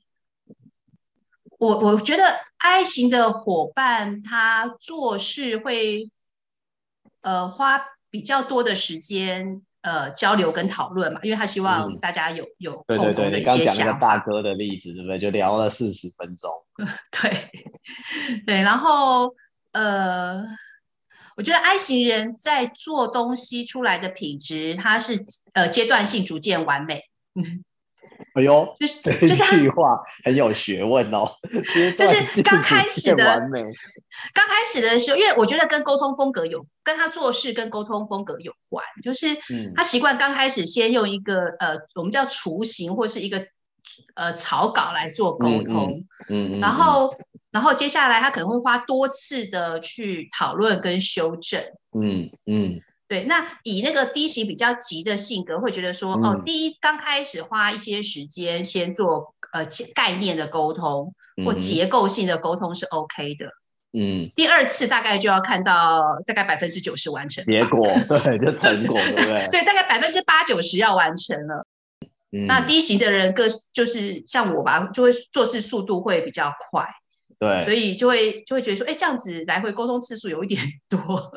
[1.66, 2.24] 我我觉得
[2.58, 6.10] I 型的伙伴他做事会
[7.22, 9.62] 呃花比较多的时间。
[9.84, 13.58] 呃，交流跟讨论嘛，因为他希望大家有、嗯、有共同的一些想法。
[13.60, 15.20] 对对对，你刚讲那个大哥的例子，对不对？
[15.20, 16.50] 就聊了四十分钟。
[17.12, 17.52] 对
[18.46, 19.36] 对，然后
[19.74, 20.42] 呃，
[21.36, 25.20] 我觉得 I 型人在做东西出来的品质，它是
[25.52, 27.04] 呃阶段性逐渐完美。
[28.34, 31.30] 哎呦， 就是就是这 句话很有学问哦。
[31.98, 33.24] 就是刚开始的
[34.34, 38.84] 刚开始的时候，因为我觉得跟沟通风格有，跟他做事跟沟通风格有关。
[39.04, 39.28] 就是
[39.76, 43.46] 他习惯刚开始先用一个呃，我们叫雏形或是一个
[44.16, 47.16] 呃草稿来做沟通，嗯，然后
[47.52, 51.62] 然后接下来他可能会花多次的去讨论跟修正，
[52.00, 52.82] 嗯嗯。
[53.08, 59.64] 对，那以那个低型比较急的性格，会觉得说，嗯、哦，第一刚开始花一些时间先做呃
[59.94, 61.14] 概念的沟通
[61.46, 63.48] 或结构性的沟通是 OK 的，
[63.92, 69.48] 嗯，第二次大概就要看到大概百分之九十完成结果，对，就成果，对不对？
[69.52, 71.66] 对，大概百分之八九十要完成了。
[72.32, 76.88] 嗯、那低型的人个就是像我吧，就会做事速度会比较快，
[77.38, 81.32] 对，所以就会就会觉得说，哎，这样子来回沟通次数有一点多。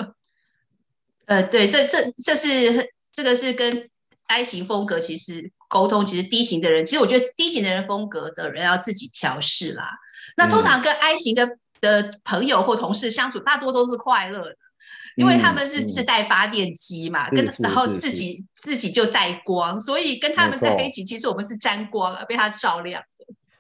[1.27, 3.89] 呃，对，这这这是这个是跟
[4.29, 9.91] I 型风格其实沟通，其实 D 型的人，其实我觉得 D 型的人风格的人要自己调试啦。
[10.37, 11.49] 那通常跟 I 型的
[11.81, 14.57] 的朋友或同事相处，大多都是快乐的，
[15.17, 23.16] 因为他们是自带发电机嘛，跟然后自己自己就带光，所以跟他们在一起，其实我们是沾光啊，被他照亮的。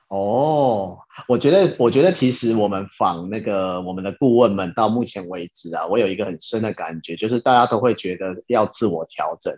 [0.09, 9.53] 哦，我觉得，我觉得其实我们访那个我们的顾问们到目前为止啊，我有一个很深的感觉，就是大家都会觉得要自我调整，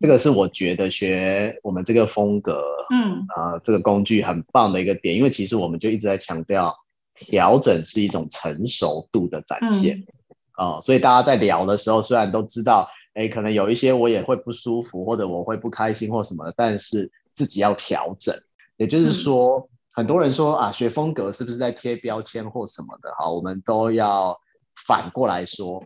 [0.00, 2.60] 这个是我觉得学我们这个风格，
[2.90, 6.74] 嗯，呃，这个工具很棒的一个点，因为其实我们就一直在强调，
[7.14, 10.04] 调整是一种成熟度的展现，
[10.52, 18.34] 啊、嗯呃，所以大家在聊的时候，虽然都知道，哎，可能有一些我也会不舒服，或者我会不开心或什么的，但是自己要调整。
[18.78, 23.12] 也就是说，嗯、很多人说啊，学风格是不是在贴标签或什么的？
[23.18, 24.40] 哈，我们都要
[24.86, 25.84] 反过来说，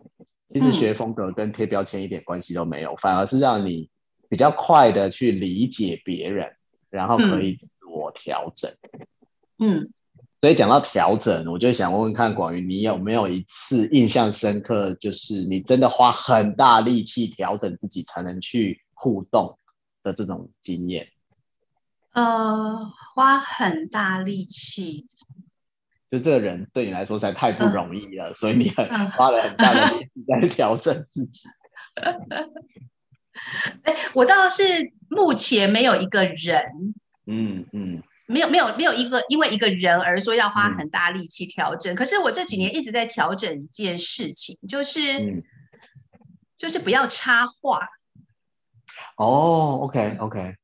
[0.53, 3.89] 其实学风格跟贴标签一点关系都没有，嗯、反而是让你
[4.29, 6.47] 比较快的去理解别人，
[6.89, 8.71] 然后可以自我调整。
[9.57, 9.91] 嗯，
[10.41, 19.57] 所以讲到调整，我就想问问看广宇，你有没有一次印象深刻，就是你真的花很大力气调整自己才能去互动
[20.03, 21.07] 的这种经验？
[22.13, 25.05] 呃，花很大力气，
[26.09, 31.49] 就这个人对你来说实在太不容易了，呃、所以你很花了很大的力气在调整自己。
[33.83, 34.63] 哎，我倒是
[35.09, 36.93] 目前没有一个人，
[37.25, 41.91] 嗯嗯，没有没有没有一个因为一个人而说要花很大力气调整。
[41.93, 45.43] 嗯、可是我这几年一直在调整一件事情，就是、嗯、
[46.55, 47.79] 就是不要插话。
[49.17, 50.55] 哦，OK OK。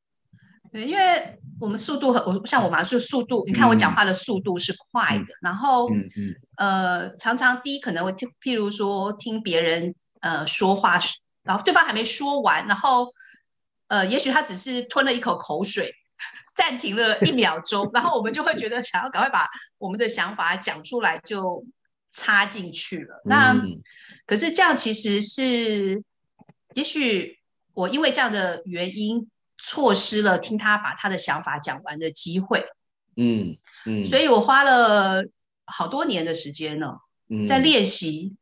[0.72, 11.00] 对，因为我们速度很，我像我嘛是速度，你看我讲话的速度是快的，嗯、然后，嗯嗯、呃，常常第一可能会听，譬如说听别人呃说话，
[11.44, 13.12] 然后对方还没说完，然后，
[13.88, 15.92] 呃，也许他只是吞了一口口水，
[16.56, 19.48] 暂停了一秒钟，然后我们就会觉得想要赶快把
[19.78, 21.66] 我们的想法讲出来，就
[22.12, 23.22] 插进去了。
[23.26, 23.80] 那、嗯、
[24.28, 26.04] 可是这样其实是，
[26.76, 27.40] 也许
[27.74, 29.28] 我因为这样的原因，
[29.62, 32.66] 错失了听他把他的想法讲完的机会。
[33.16, 35.24] 嗯嗯，所以我花了
[35.66, 36.98] 好多年的时间呢，
[37.30, 38.36] 嗯、在练习，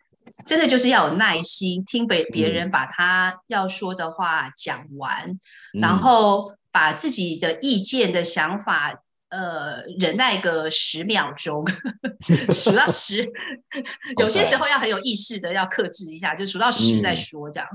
[0.46, 5.32] 真的就是要有耐心，听别别人把他要说的话讲完，
[5.74, 6.54] 嗯、然后。
[6.70, 11.66] 把自己的意见的想法，呃，忍耐个十秒钟，
[12.54, 13.28] 数到十，
[14.22, 17.68] 有些时候要很有意识的要克制一下，就数到十再说这样。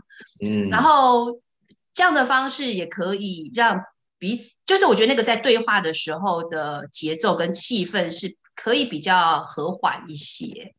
[0.45, 1.37] 嗯，然后
[1.93, 3.81] 这样的方式也可以让
[4.19, 10.75] 彼此，就是我觉得那个在对话的时候的节奏跟气氛是可以比较和缓一些。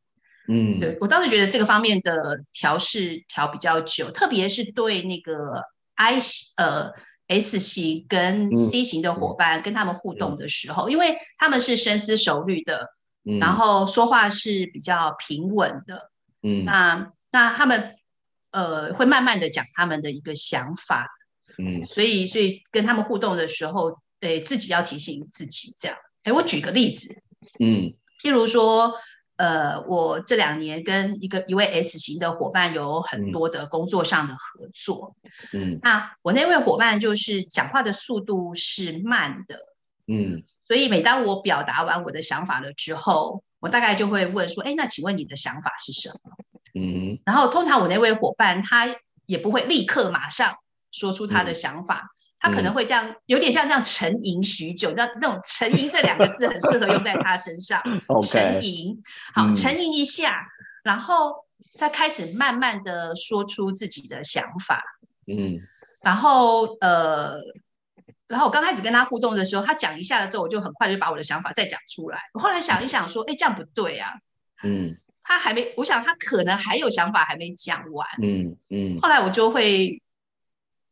[0.48, 5.64] 嗯，对，我当时觉得这个方面的调试调比较久，特别是对那个
[5.96, 6.18] I
[6.58, 6.92] 呃。
[7.26, 12.90] S 型跟 C 型的伙伴跟他们互动的时候，嗯、因为他们是深思熟虑的，
[13.24, 16.12] 嗯、然后说话是比较平稳的，
[16.44, 17.96] 嗯，那那他们
[18.54, 21.06] 呃会慢慢的讲他们的一个想法，
[21.58, 25.98] 嗯，所以所以跟他们互动的时候，诶自己要提醒自己这样。
[26.24, 27.14] 诶，我举个例子，
[27.60, 27.94] 嗯，
[28.24, 28.94] 譬如说。
[29.36, 35.16] 呃，我这两年跟一个一位 S 型的伙伴有很多的工作上的合作。
[35.52, 39.58] 嗯，那我那位伙伴就是讲话的速度是慢的。
[40.06, 46.32] 嗯，所以每当我表达完我的想法了之后，我大概就会问说：“哎，那请问你的想法是什么？”
[46.74, 48.88] 嗯，然后通常我那位伙伴他
[49.26, 50.56] 也不会立刻马上
[50.92, 51.98] 说出他的想法。
[51.98, 52.10] 嗯
[52.44, 57.82] 他可能会这样，有点像这样沉吟许久，那那种沉吟这两个字很适合用在他身上。
[58.22, 59.02] 沉吟，
[59.34, 60.46] 好，沉吟一下，
[60.84, 61.34] 然后
[61.76, 64.84] 再开始慢慢的说出自己的想法。
[65.26, 65.58] 嗯，
[66.02, 67.38] 然后呃，
[68.28, 72.20] 然后我刚开始跟他互动的时候，他讲一下了之后，我就很快就把我的想法再讲出来。
[72.34, 74.12] 我后来想一想，说，哎，这样不对啊。
[74.64, 78.08] 嗯，他还没，我想他可能还有想法还没讲完。
[78.22, 80.00] 嗯嗯，后来我就会。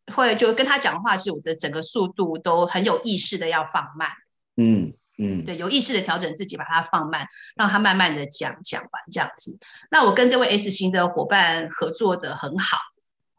[0.08, 4.10] 会就跟他讲话，是我的整个速度都很有意识的要放慢，
[4.58, 7.26] 嗯嗯，对，有意识的调整自己，把它放慢，
[7.56, 9.58] 让他慢慢的讲讲完这样子。
[9.90, 12.78] 那我跟这位 S 型的伙伴合作的很好，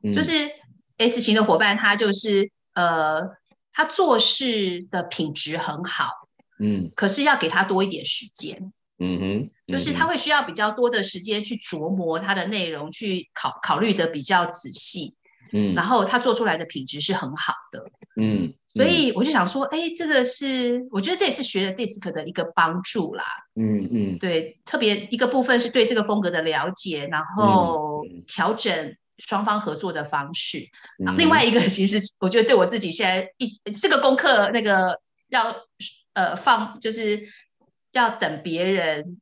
[0.03, 0.32] 嗯、就是
[0.97, 3.20] S 型的伙伴，他就是呃，
[3.74, 6.09] 他做事的品质很好，
[6.59, 8.72] 嗯，可是要给他多一点时间，
[9.05, 15.16] 嗯哼，就是他会需要比较多的时间去琢磨他的内容，去考考虑的比较仔细。
[15.55, 17.84] 嗯，然后他做出来的品质是很好的，
[18.16, 23.24] 嗯，嗯，所以我就想说，哎，这个是我觉得这也是学了 DISC 的一个帮助啦，
[23.57, 30.66] 嗯嗯，对，特别一个部分是对这个风格的了解，然后调整双方合作的方式，
[31.07, 34.98] 嗯，另外一个其实我觉得对我自己现在一这个功课那个
[35.28, 35.55] 要
[36.14, 37.20] 呃放就是
[37.93, 39.18] 要等别人。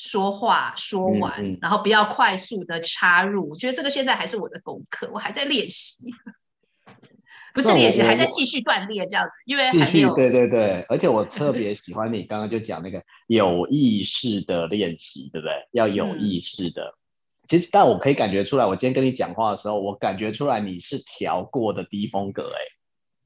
[0.00, 3.50] 说话说完，嗯嗯、然后不要快速的插入。
[3.50, 6.04] 我觉得这个现在还是我的功课，我还在练习，
[7.52, 9.32] 不是练习，还在继续锻炼这样子。
[9.44, 15.52] 因为还没有对对对，而且我特别喜欢你刚刚就讲那个有意识的练习，对不对？
[15.72, 16.84] 要有意识的。
[16.84, 16.94] 嗯、
[17.48, 22.60] 其实，但我可以感觉出来，我今天跟你讲话的时候，我感觉出来你是调过的低风格，哎，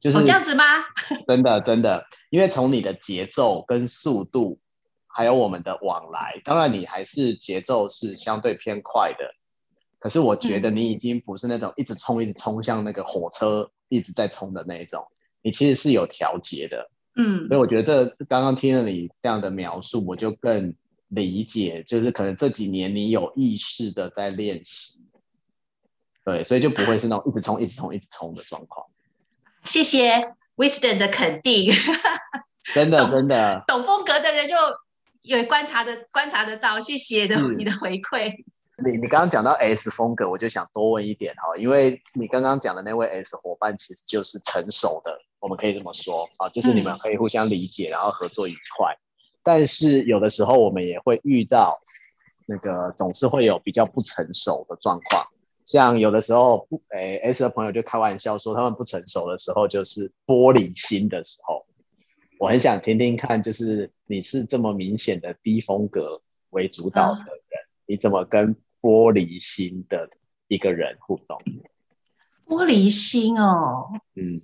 [0.00, 0.64] 就是、哦、这样子吗？
[1.28, 4.58] 真的真的，因为从你的节奏跟速度。
[5.14, 9.34] 还有我们的往来，当然你还是节奏是相对偏快的，
[9.98, 15.06] 可是我觉得你已经不是那种一直冲一直冲，向那个火车一直在冲的那一种，
[15.42, 20.74] 你其实是有调节的，嗯，所以我觉得这刚刚听了你这样的描述，我就更
[21.08, 25.04] 理解，就是可能这几年你有意识的在练习，
[26.24, 28.86] 对，所以就不会是那种一直冲一直冲一直冲的状况。
[29.62, 31.70] 谢谢 Wisdom 的肯定，
[32.72, 33.62] 真的真的。
[33.68, 34.54] 懂风格的人就。
[35.22, 38.34] 有观察的观察得到，谢谢的你的回馈。
[38.84, 48.92] 你你刚刚讲到 S 风格，我就想多问一点哈，因为你刚刚讲的那位 S 伙伴其实就是成熟的，我们可以这么说啊，就是你们可以互相理解，然后合作愉快。
[48.92, 48.98] 嗯、
[49.44, 51.78] 但是有的时候我们也会遇到
[52.46, 55.24] 那个总是会有比较不成熟的状况，
[55.64, 61.64] 像有的时候不诶 S 的朋友就开玩笑说，他们不成熟的时候就是玻璃心的时候。
[62.42, 66.20] 我很想听听看，就是你是这么明显的低风格
[66.50, 70.10] 为主导的人，啊、你怎么跟玻璃心的
[70.48, 71.40] 一个人互动？
[72.44, 74.42] 玻璃心哦，嗯，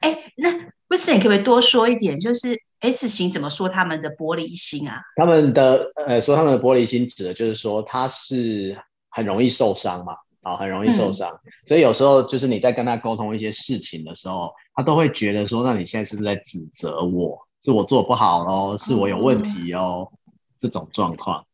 [0.00, 0.50] 哎，那
[0.88, 2.18] Wisdom 可不可以多说一点？
[2.18, 5.00] 就是 S 型怎么说他们的玻璃心啊？
[5.14, 8.76] 他们的呃，说他们的玻璃心指的就是说他是
[9.08, 11.30] 很容易受伤嘛，啊，很容易受伤。
[11.30, 17.38] 嗯、所以有时候就是你在跟他沟通一些事情的时候，他都会觉得说，那你现在是不是在指责我？
[17.62, 21.44] 是我做不好哦，是我有问题哦，嗯、这种状况。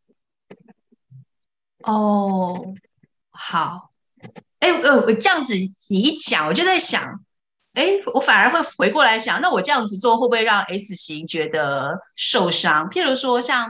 [1.82, 2.74] 哦，
[3.30, 3.90] 好，
[4.60, 5.54] 哎，呃，我这样子
[5.88, 7.20] 你一讲，我就在想，
[7.74, 12.88] 哎，我反而会回过来想，那我这样子做会不会让 S 型觉得受伤？
[12.88, 13.68] 譬如说像，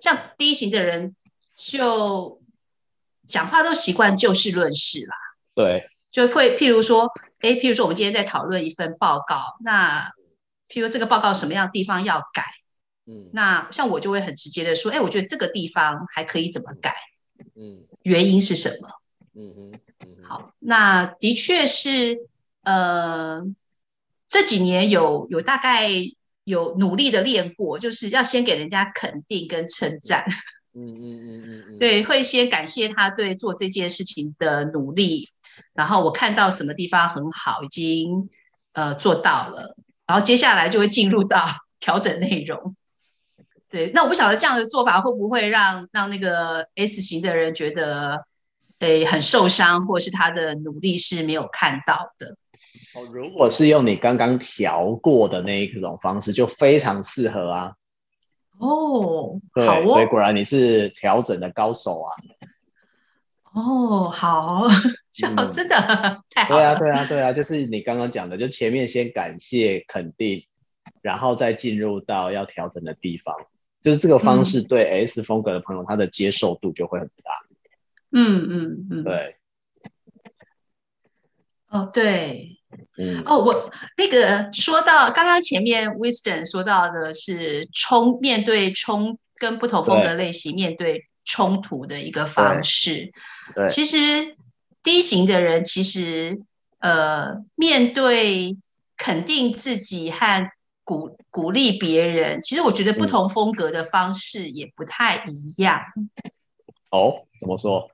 [0.00, 1.16] 像像 D 型的人，
[1.56, 2.40] 就
[3.26, 5.16] 讲话都习惯就事论事啦，
[5.54, 7.10] 对，就会譬如说，
[7.40, 10.12] 哎，譬如说我们今天在讨论一份报告，那
[10.68, 12.44] 譬如这个报告什么样的地方要改，
[13.06, 16.94] 嗯，那像我就会很直接的说，哎，我觉得这个地方还可以怎么改。
[17.56, 18.88] 嗯，原因是什么？
[19.34, 22.18] 嗯嗯，嗯好，那的确是，
[22.62, 23.42] 呃，
[24.28, 25.88] 这几年有有大概
[26.44, 30.24] 有努力的练过，就是要先给人家肯定跟称赞。
[30.74, 35.30] 嗯嗯嗯嗯嗯，对，会先感谢他对做这件事情的努力，
[35.72, 38.28] 然后我看到什么地方很好，已经
[38.72, 41.44] 呃做到了，然后接下来就会进入到
[41.78, 42.74] 调整内容。
[43.70, 48.24] 对，那我不晓得这样的做法会不会让让那个 S 型的人觉得，
[48.78, 52.28] 诶，很受伤，或是他的努力是没有看到的。
[52.94, 57.72] 哦，如果是用你刚刚调过的那一种方式，就非常适合啊。
[58.58, 62.10] 哦，对，所以果然你是调整的高手啊。
[63.52, 64.66] 哦，好，
[65.10, 66.60] 这样真的、嗯、 太好了。
[66.60, 70.46] 对啊，对啊，对啊，就是你刚刚讲的，就前面先感谢肯定，
[71.02, 73.34] 然后再进入到要调整的地方。
[73.80, 77.32] 就是这个方式对 S 风格的朋友，嗯、他的接受度就会很大。
[78.12, 79.36] 嗯嗯嗯，对。
[81.68, 82.58] 哦，对。
[82.98, 83.22] 嗯。
[83.26, 93.12] 哦，我那个说到刚刚前面 Wisdom 说到的是冲面对冲跟不同风格类型面对冲突的一个方式。
[93.54, 93.66] 对。
[93.66, 94.36] 对其实
[94.82, 96.40] D 型的人其实
[96.80, 98.56] 呃面对
[98.96, 100.50] 肯定自己和
[100.84, 105.80] 鼓鼓励别人，其实我觉得不同风格的方式也不太一样。
[105.96, 106.10] 嗯、
[106.90, 107.90] 哦，怎么说？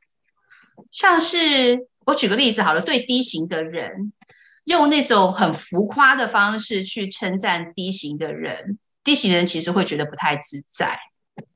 [0.90, 4.12] 像是我举个例子好了，对 D 型的人，
[4.70, 10.98] 用那种很浮夸的方式去称赞低型的人低型人其实会觉得不太自在。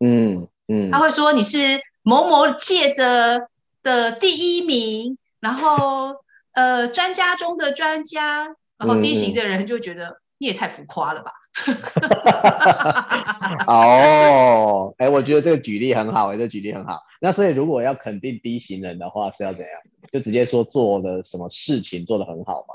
[0.01, 3.49] 嗯嗯，他会说你是某某届的
[3.83, 6.15] 的第一名，然后
[6.53, 8.45] 呃专家中的专家，
[8.79, 10.09] 然后低型的人就觉得。
[10.09, 11.31] 嗯你也太浮夸了吧！
[13.69, 17.01] 哦，哎，我觉得这个举例很好，哎，这个举例很好。
[17.21, 19.71] 那所以如果要肯定低型人的话，是要怎样？
[20.11, 22.75] 就直接说做的什么事情做得很好吗？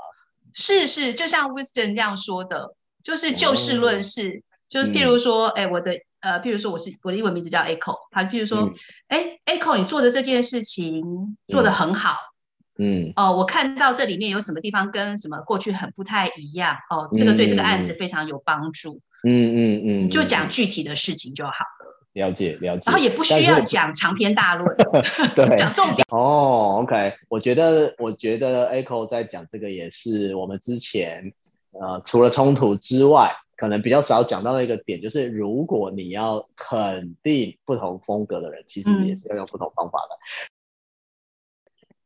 [0.54, 8.70] 是是，就像 Wisdom 这样说的，就是就事论事，哦、就是譬如说，哎、嗯，我的呃，譬如说我是我的英文名字叫 Echo，他譬如说，
[9.08, 12.12] 哎、嗯、，Echo，你做的这件事情做得很好。
[12.12, 18.98] 嗯嗯哦，我看到这里面有什么地方跟什么过去很不太一样哦，这个对这个案子非常有帮助。
[19.22, 21.89] 嗯嗯嗯，就讲具体的事情就好了。
[22.12, 22.90] 了解了解。
[22.90, 24.76] 然后也不需要讲长篇大论，
[25.34, 26.04] 对，讲重点。
[26.10, 31.32] 哦，OK，我觉得我觉得 Echo 在讲这个也是我们之前
[31.72, 40.16] 呃除了冲突之外，可能比较少讲到的一个点，就是如果你要肯定不同风格的人，其实也是要用不同方法的。
[40.16, 40.18] 嗯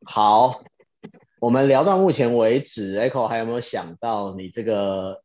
[0.07, 0.61] 好，
[1.41, 5.23] 我们聊到目前为止，Echo 还有没有想到你这个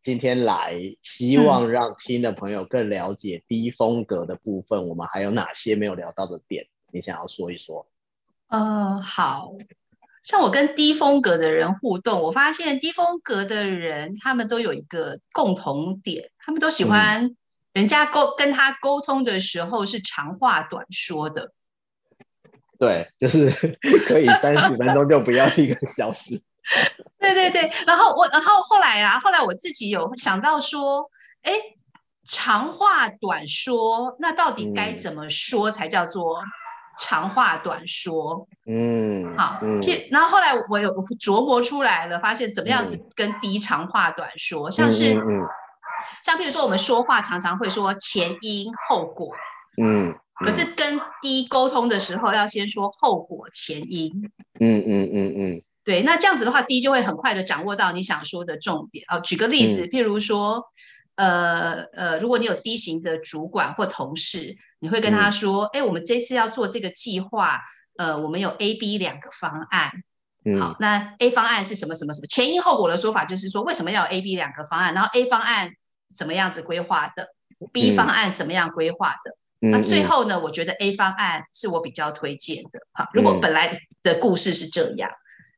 [0.00, 6.66] 今天来，希望让听的朋友更了解低风格的部分，嗯、我们还有哪些没有聊到的点？
[6.90, 7.86] 你想要说一说？
[8.48, 9.52] 呃，好
[10.24, 17.34] 像我跟低风格的人互动，我发现低风格的人他们都有一个共同点，他们都喜欢
[17.74, 21.52] 人家沟、嗯、跟他沟通的时候是长话短说的。
[22.78, 23.50] 对，就是
[24.06, 26.40] 可以三十分钟就不要一个小时。
[27.18, 31.10] 对对对，然后我，然后后来啊，后来我自己有想到说，
[31.42, 31.52] 哎，
[32.24, 36.42] 长话短说，那到底该怎么说才叫做
[36.98, 38.46] 长话短说？
[38.66, 45.14] 嗯，好，嗯，然后后来我有琢磨出来了，发现怎么样子跟低长话短说，像是，
[46.24, 49.34] 像譬如说我们说话常常会说前因后果，
[49.82, 50.14] 嗯。
[50.42, 54.10] 可是跟低沟通的时候，要先说后果前因。
[54.58, 59.04] 嗯，嗯嗯嗯对，那这样子的话第一就会很快的掌握到你想说的重点。
[59.08, 60.62] 哦，举个例子，嗯、譬如说，
[61.16, 67.60] 呃呃，如果你有 D 型的主管或同事，你会跟他说：“哎、嗯，我们这次要做这个计划，
[67.96, 69.90] 呃，我们有 A、B 两个方案。
[70.44, 72.26] 嗯、好，那 A 方案是什么什么什么？
[72.26, 74.94] 前因后果的说法就是说，为什么要有 A、B 两个方案？
[74.94, 75.70] 然后 A 方案
[76.14, 77.28] 怎么样子规划的
[77.72, 82.80] ？B 方案怎么样规划的？”那最后呢，我觉得 A 方案是我比较推荐的。
[82.92, 83.70] 哈，如果本来
[84.02, 85.10] 的故事是这样，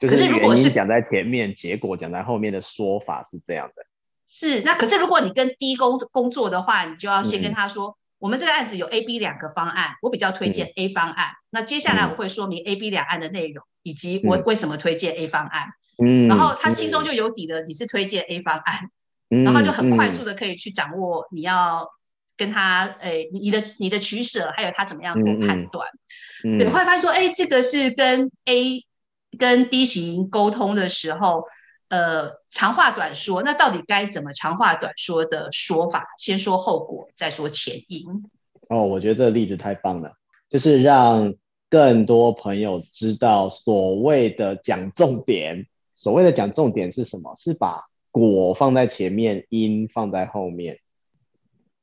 [0.08, 3.84] 可是如果是讲在前面，结果讲在后面的说法是这样的。
[4.28, 11.30] 是，那可是如果你跟 D 工工作的话，你就要先跟他说，我们这个案子有 A、B 两个方案，我比较推荐 A 方案。
[11.50, 15.68] 那接下来我会说明 A、B 两案的内容，以及我为什么推荐 A 方案。
[16.02, 18.90] 嗯，然后他心中就有底了，你是推荐 A 方案，
[19.28, 21.88] 然后就很快速的可以去掌握你要。
[22.34, 25.86] 跟他诶、欸，你的你的取舍，还有他怎么样做判断？
[26.44, 28.82] 嗯嗯、对，会发现说，哎、欸，这个是跟 A
[29.38, 31.44] 跟低型沟通的时候，
[31.88, 36.06] 呃，长话短说，那到底该怎么长话短说的说法？
[36.18, 38.06] 先说后果，再说前因。
[38.68, 40.12] 哦，我觉得这个例子太棒了，
[40.48, 41.34] 就是让
[41.68, 45.66] 更多朋友知道所谓的讲重点。
[45.94, 47.34] 所谓的讲重点是什么？
[47.36, 50.78] 是把果放在前面，因放在后面。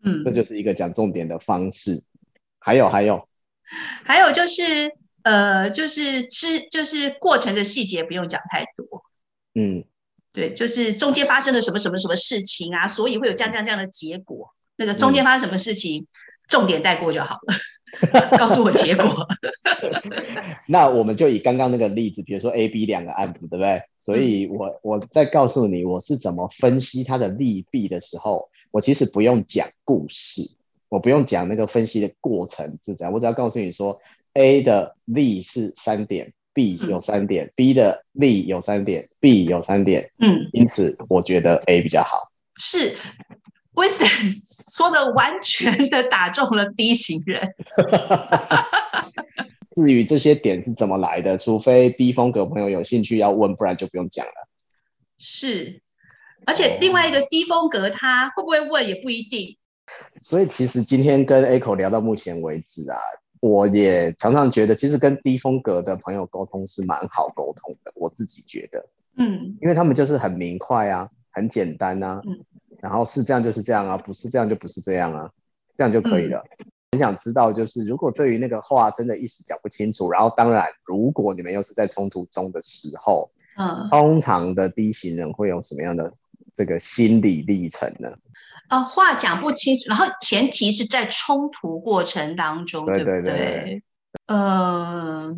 [0.03, 2.03] 嗯，这就是一个讲重点的方式。
[2.59, 3.27] 还有，还有，
[4.03, 4.91] 还有就是，
[5.23, 9.03] 呃，就是知，就是过程的细节不用讲太多。
[9.55, 9.83] 嗯，
[10.31, 14.53] 对，就是中间发生了什么什么什么事情啊，所以会有这样这样这样的结果。
[14.77, 16.07] 那个中间发生什么事情，嗯、
[16.47, 17.55] 重点带过就好了。
[18.37, 19.27] 告诉我结果。
[20.67, 23.81] 那我们就以刚刚那个例子，比如说 A、B 两个案子，对不对？
[23.97, 30.43] 所以我我在告诉你，我是怎么分析它的利弊的时候，我其实不用讲故事，
[30.87, 33.99] 我不用讲那个分析的过程是怎样，我只要告诉你说
[34.33, 42.31] ，A 的利是三点，B 有三点，嗯，B 的利有三点，B 有三点，嗯，因此我觉得 A 比较好。
[42.57, 42.95] 是。
[43.75, 44.41] Winston
[44.75, 47.53] 说的完全的打中了 D 型人。
[49.71, 54.49] 至于这些点是怎么来的，除非 D 风格朋友有兴趣要问，不然就不用讲了。
[55.17, 55.81] 是，
[56.45, 59.55] 而且另外一个 D 风格他会不会问也不一定。
[60.21, 62.97] 所以其实今天跟 Echo 聊到目前为止啊，
[63.39, 67.91] 我也常常觉得，其实跟低风格的朋友沟通是蛮好沟通的。
[67.95, 68.85] 我自己觉得，
[69.17, 72.21] 嗯，因为他们就是很明快啊，很简单啊。
[72.25, 72.45] 嗯
[72.81, 75.29] 然后是这样就是这样啊，不是这样就不是这样啊，
[75.75, 76.41] 这样就可以了。
[76.59, 86.09] 嗯、很想知道，就是如果对于那个话真的一时讲不清楚，然后当然，如果你们又是在冲突中的时候，嗯，通常的低型人会有什么样的
[86.53, 88.09] 这个心理历程呢？
[88.69, 93.83] 啊、呃，话讲不清楚，然后前提是在冲突过程当中，对对对，对不对？
[94.27, 95.35] 嗯、呃。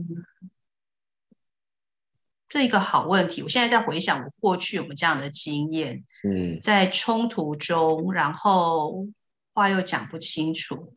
[2.47, 6.03] 这一个好问题，我现在在回想我过去有没有这样的经验。
[6.29, 9.07] 嗯，在冲突中，然后
[9.53, 10.93] 话又讲不清楚。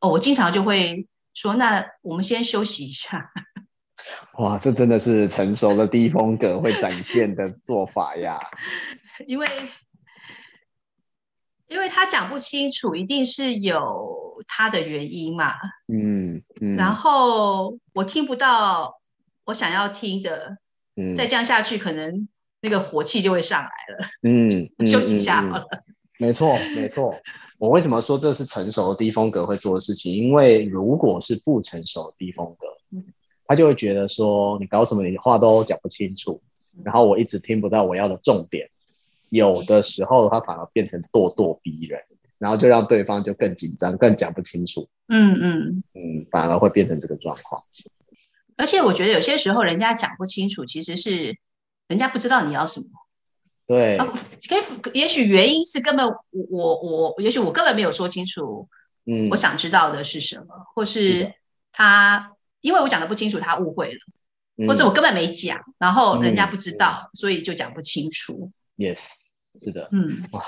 [0.00, 3.32] 哦，我经常就会说：“那我们先休息一下。
[4.40, 8.40] ”哇，这真的是成熟的 低风格会展现的做法呀！
[9.28, 9.46] 因为，
[11.68, 15.54] 因为他讲不清楚，一定是有他的原因嘛。
[15.88, 16.76] 嗯嗯。
[16.78, 19.00] 然后我听不到。
[19.46, 20.56] 我想要听的，
[20.96, 22.26] 嗯，再这样下去，可能
[22.62, 24.08] 那个火气就会上来了。
[24.22, 24.50] 嗯，
[24.88, 25.66] 休息一下好了。
[25.70, 25.84] 嗯嗯嗯、
[26.16, 27.14] 没错，没错。
[27.58, 30.14] 我为什么说这是成熟的 D 风格会做的事情？
[30.14, 33.04] 因为如果是不成熟的 D 风格，嗯，
[33.46, 36.40] 他就会觉得说你搞什么，你话都讲不清楚，
[36.82, 38.70] 然后我一直听不到我要的重点。
[39.34, 42.00] 有的时候他反而变成咄咄逼人，
[42.38, 44.88] 然后就让对方就更紧张，更讲不清楚。
[45.08, 47.60] 嗯嗯嗯，反而会变成这个状况。
[48.56, 51.36] 而且我觉得有些时候人家讲不清楚，其实是
[51.88, 52.86] 人家不知道你要什么。
[53.66, 56.16] 对，可以，也许原因是根本我
[56.50, 58.68] 我我，也许我根本没有说清楚，
[59.06, 61.34] 嗯，我想知道的是什么，嗯、或是
[61.72, 62.30] 他
[62.60, 63.98] 因为我讲的不清楚，他误会了，
[64.58, 68.52] 嗯、或是我根本没讲，然后人家不知道，嗯、所以就讲不清楚。
[68.76, 69.06] Yes，
[69.60, 70.42] 是的，嗯，哇。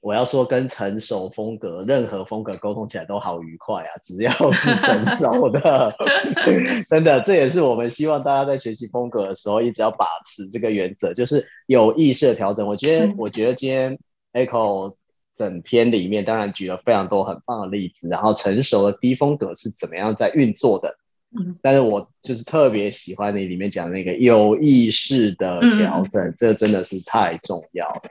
[0.00, 3.90] 我要说，跟成熟风格，任何风格沟通起来都好愉快啊！
[4.00, 5.92] 只要是成熟的，
[6.88, 12.64] 真的，这也是我们希望大家在学习风格的时候，一直要把持这个原则，就是有意识的调整。
[12.64, 13.98] 我觉得，嗯、我觉得今天
[14.32, 14.94] Echo
[15.36, 20.96] 整篇里面当然举了非常多很棒的例子，然后成熟的低风格是怎么样在运作的。
[21.36, 28.02] 嗯，但是我就是特别喜欢你里面讲的那个有意识的调整，嗯、这真的是太重要了。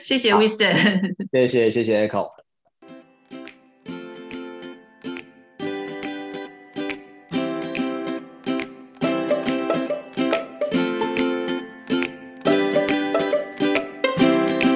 [0.00, 0.72] 谢谢 Wisdom，
[1.32, 2.37] 谢谢谢谢 Echo。